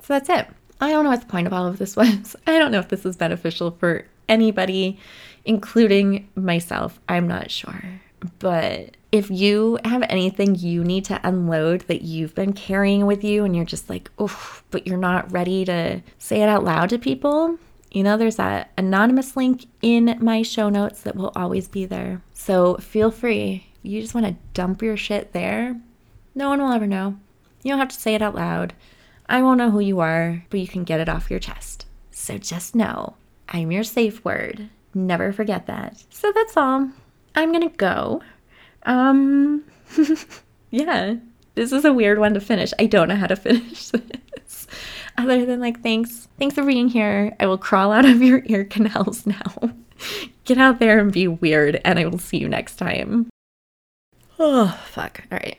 So 0.00 0.14
that's 0.14 0.28
it. 0.28 0.48
I 0.80 0.90
don't 0.90 1.04
know 1.04 1.10
what 1.10 1.20
the 1.20 1.26
point 1.26 1.46
of 1.46 1.52
all 1.52 1.66
of 1.66 1.78
this 1.78 1.96
was. 1.96 2.36
I 2.46 2.58
don't 2.58 2.72
know 2.72 2.80
if 2.80 2.88
this 2.88 3.06
is 3.06 3.16
beneficial 3.16 3.72
for 3.72 4.06
anybody, 4.28 4.98
including 5.44 6.28
myself. 6.34 7.00
I'm 7.08 7.28
not 7.28 7.50
sure. 7.50 8.00
But 8.38 8.96
if 9.10 9.30
you 9.30 9.78
have 9.84 10.02
anything 10.08 10.54
you 10.54 10.84
need 10.84 11.04
to 11.06 11.20
unload 11.26 11.82
that 11.82 12.02
you've 12.02 12.34
been 12.34 12.52
carrying 12.52 13.06
with 13.06 13.24
you 13.24 13.44
and 13.44 13.54
you're 13.54 13.64
just 13.64 13.90
like, 13.90 14.10
oh, 14.18 14.60
but 14.70 14.86
you're 14.86 14.96
not 14.96 15.30
ready 15.32 15.64
to 15.64 16.02
say 16.18 16.42
it 16.42 16.48
out 16.48 16.64
loud 16.64 16.88
to 16.90 16.98
people, 16.98 17.58
you 17.90 18.02
know, 18.02 18.16
there's 18.16 18.36
that 18.36 18.70
anonymous 18.78 19.36
link 19.36 19.66
in 19.82 20.16
my 20.20 20.42
show 20.42 20.68
notes 20.68 21.02
that 21.02 21.16
will 21.16 21.32
always 21.36 21.68
be 21.68 21.84
there. 21.84 22.22
So 22.32 22.76
feel 22.76 23.10
free 23.10 23.66
you 23.82 24.00
just 24.00 24.14
want 24.14 24.26
to 24.26 24.36
dump 24.54 24.82
your 24.82 24.96
shit 24.96 25.32
there, 25.32 25.80
no 26.34 26.48
one 26.48 26.60
will 26.60 26.72
ever 26.72 26.86
know. 26.86 27.16
You 27.62 27.72
don't 27.72 27.78
have 27.78 27.88
to 27.88 28.00
say 28.00 28.14
it 28.14 28.22
out 28.22 28.34
loud. 28.34 28.74
I 29.26 29.42
won't 29.42 29.58
know 29.58 29.70
who 29.70 29.80
you 29.80 30.00
are, 30.00 30.44
but 30.50 30.60
you 30.60 30.66
can 30.66 30.84
get 30.84 31.00
it 31.00 31.08
off 31.08 31.30
your 31.30 31.40
chest. 31.40 31.86
So 32.10 32.38
just 32.38 32.74
know 32.74 33.16
I'm 33.48 33.70
your 33.70 33.84
safe 33.84 34.24
word. 34.24 34.68
Never 34.94 35.32
forget 35.32 35.66
that. 35.66 36.02
So 36.10 36.32
that's 36.32 36.56
all. 36.56 36.90
I'm 37.34 37.52
to 37.52 37.68
go. 37.68 38.22
Um, 38.84 39.64
yeah, 40.70 41.16
this 41.54 41.72
is 41.72 41.84
a 41.84 41.92
weird 41.92 42.18
one 42.18 42.34
to 42.34 42.40
finish. 42.40 42.72
I 42.78 42.86
don't 42.86 43.08
know 43.08 43.16
how 43.16 43.26
to 43.26 43.36
finish 43.36 43.88
this. 43.88 44.66
Other 45.16 45.44
than 45.44 45.60
like, 45.60 45.82
thanks. 45.82 46.28
Thanks 46.38 46.54
for 46.54 46.64
being 46.64 46.88
here. 46.88 47.36
I 47.38 47.46
will 47.46 47.58
crawl 47.58 47.92
out 47.92 48.04
of 48.04 48.22
your 48.22 48.42
ear 48.46 48.64
canals 48.64 49.26
now. 49.26 49.74
Get 50.44 50.58
out 50.58 50.78
there 50.78 50.98
and 50.98 51.12
be 51.12 51.28
weird, 51.28 51.80
and 51.84 51.98
I 51.98 52.06
will 52.06 52.18
see 52.18 52.38
you 52.38 52.48
next 52.48 52.76
time. 52.76 53.31
Oh, 54.44 54.76
fuck. 54.86 55.22
All 55.30 55.38
right. 55.38 55.58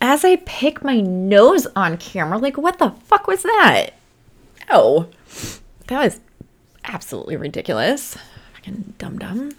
As 0.00 0.24
I 0.24 0.34
pick 0.44 0.82
my 0.82 1.00
nose 1.00 1.68
on 1.76 1.96
camera, 1.98 2.36
like, 2.36 2.56
what 2.56 2.80
the 2.80 2.90
fuck 2.90 3.28
was 3.28 3.44
that? 3.44 3.90
Oh, 4.68 5.06
that 5.86 6.02
was 6.02 6.20
absolutely 6.84 7.36
ridiculous. 7.36 8.18
Fucking 8.54 8.94
dum 8.98 9.18
dum. 9.18 9.52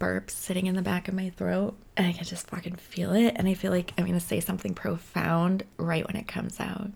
Burp 0.00 0.32
sitting 0.32 0.66
in 0.66 0.74
the 0.74 0.82
back 0.82 1.06
of 1.06 1.14
my 1.14 1.30
throat, 1.30 1.76
and 1.96 2.08
I 2.08 2.12
can 2.12 2.24
just 2.24 2.48
fucking 2.48 2.74
feel 2.74 3.12
it. 3.12 3.34
And 3.36 3.46
I 3.46 3.54
feel 3.54 3.70
like 3.70 3.92
I'm 3.96 4.04
gonna 4.04 4.18
say 4.18 4.40
something 4.40 4.74
profound 4.74 5.62
right 5.76 6.04
when 6.04 6.16
it 6.16 6.26
comes 6.26 6.58
out. 6.58 6.90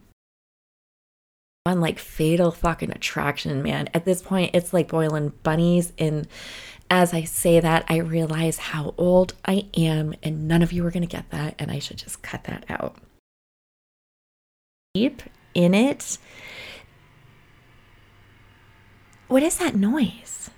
On 1.67 1.81
like 1.81 2.01
fatal 2.01 2.51
fucking 2.51 2.91
attraction, 2.91 3.63
man. 3.63 3.89
At 3.95 4.05
this 4.05 4.23
point, 4.23 4.51
it's 4.55 4.73
like 4.73 4.89
boiling 4.89 5.33
bunnies 5.45 5.93
in 5.97 6.27
as 6.91 7.13
I 7.13 7.25
say 7.25 7.61
that, 7.61 7.85
I 7.89 7.97
realize 7.99 8.59
how 8.59 8.95
old 8.97 9.35
I 9.45 9.67
am, 9.77 10.15
and 10.23 10.47
none 10.47 10.63
of 10.63 10.73
you 10.73 10.87
are 10.87 10.91
going 10.91 11.07
to 11.07 11.09
get 11.09 11.31
that, 11.31 11.55
and 11.59 11.71
I 11.71 11.79
should 11.79 11.99
just 11.99 12.23
cut 12.23 12.45
that 12.45 12.65
out. 12.69 12.97
Deep 14.95 15.23
in 15.55 15.75
it. 15.75 16.19
What 19.29 19.43
is 19.43 19.57
that 19.59 19.75
noise? 19.75 20.51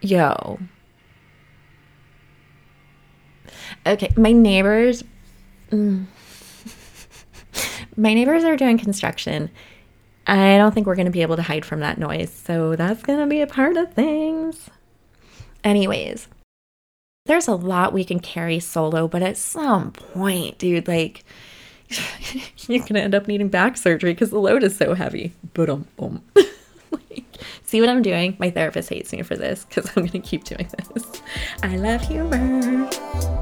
Yo. 0.00 0.58
Okay, 3.86 4.12
my 4.16 4.32
neighbors. 4.32 5.02
Mm, 5.70 6.06
my 7.96 8.14
neighbors 8.14 8.44
are 8.44 8.56
doing 8.56 8.78
construction. 8.78 9.50
I 10.26 10.56
don't 10.56 10.74
think 10.74 10.86
we're 10.86 10.96
going 10.96 11.06
to 11.06 11.12
be 11.12 11.22
able 11.22 11.36
to 11.36 11.42
hide 11.42 11.64
from 11.64 11.80
that 11.80 11.98
noise. 11.98 12.30
So 12.30 12.76
that's 12.76 13.02
going 13.02 13.20
to 13.20 13.26
be 13.26 13.40
a 13.40 13.46
part 13.46 13.76
of 13.76 13.92
things. 13.94 14.70
Anyways, 15.62 16.28
there's 17.26 17.48
a 17.48 17.54
lot 17.54 17.92
we 17.92 18.04
can 18.04 18.20
carry 18.20 18.60
solo, 18.60 19.08
but 19.08 19.22
at 19.22 19.36
some 19.36 19.92
point, 19.92 20.58
dude, 20.58 20.88
like, 20.88 21.24
you're 22.68 22.80
going 22.80 22.94
to 22.94 23.02
end 23.02 23.14
up 23.14 23.28
needing 23.28 23.48
back 23.48 23.76
surgery 23.76 24.12
because 24.12 24.30
the 24.30 24.40
load 24.40 24.62
is 24.62 24.76
so 24.76 24.94
heavy. 24.94 25.32
But 25.54 25.70
um, 25.70 25.86
like, 26.90 27.24
see 27.64 27.80
what 27.80 27.90
I'm 27.90 28.02
doing? 28.02 28.36
My 28.38 28.50
therapist 28.50 28.88
hates 28.88 29.12
me 29.12 29.22
for 29.22 29.36
this 29.36 29.64
because 29.64 29.88
I'm 29.88 30.06
going 30.06 30.10
to 30.10 30.18
keep 30.20 30.44
doing 30.44 30.68
this. 30.76 31.22
I 31.62 31.76
love 31.76 32.02
humor. 32.02 33.35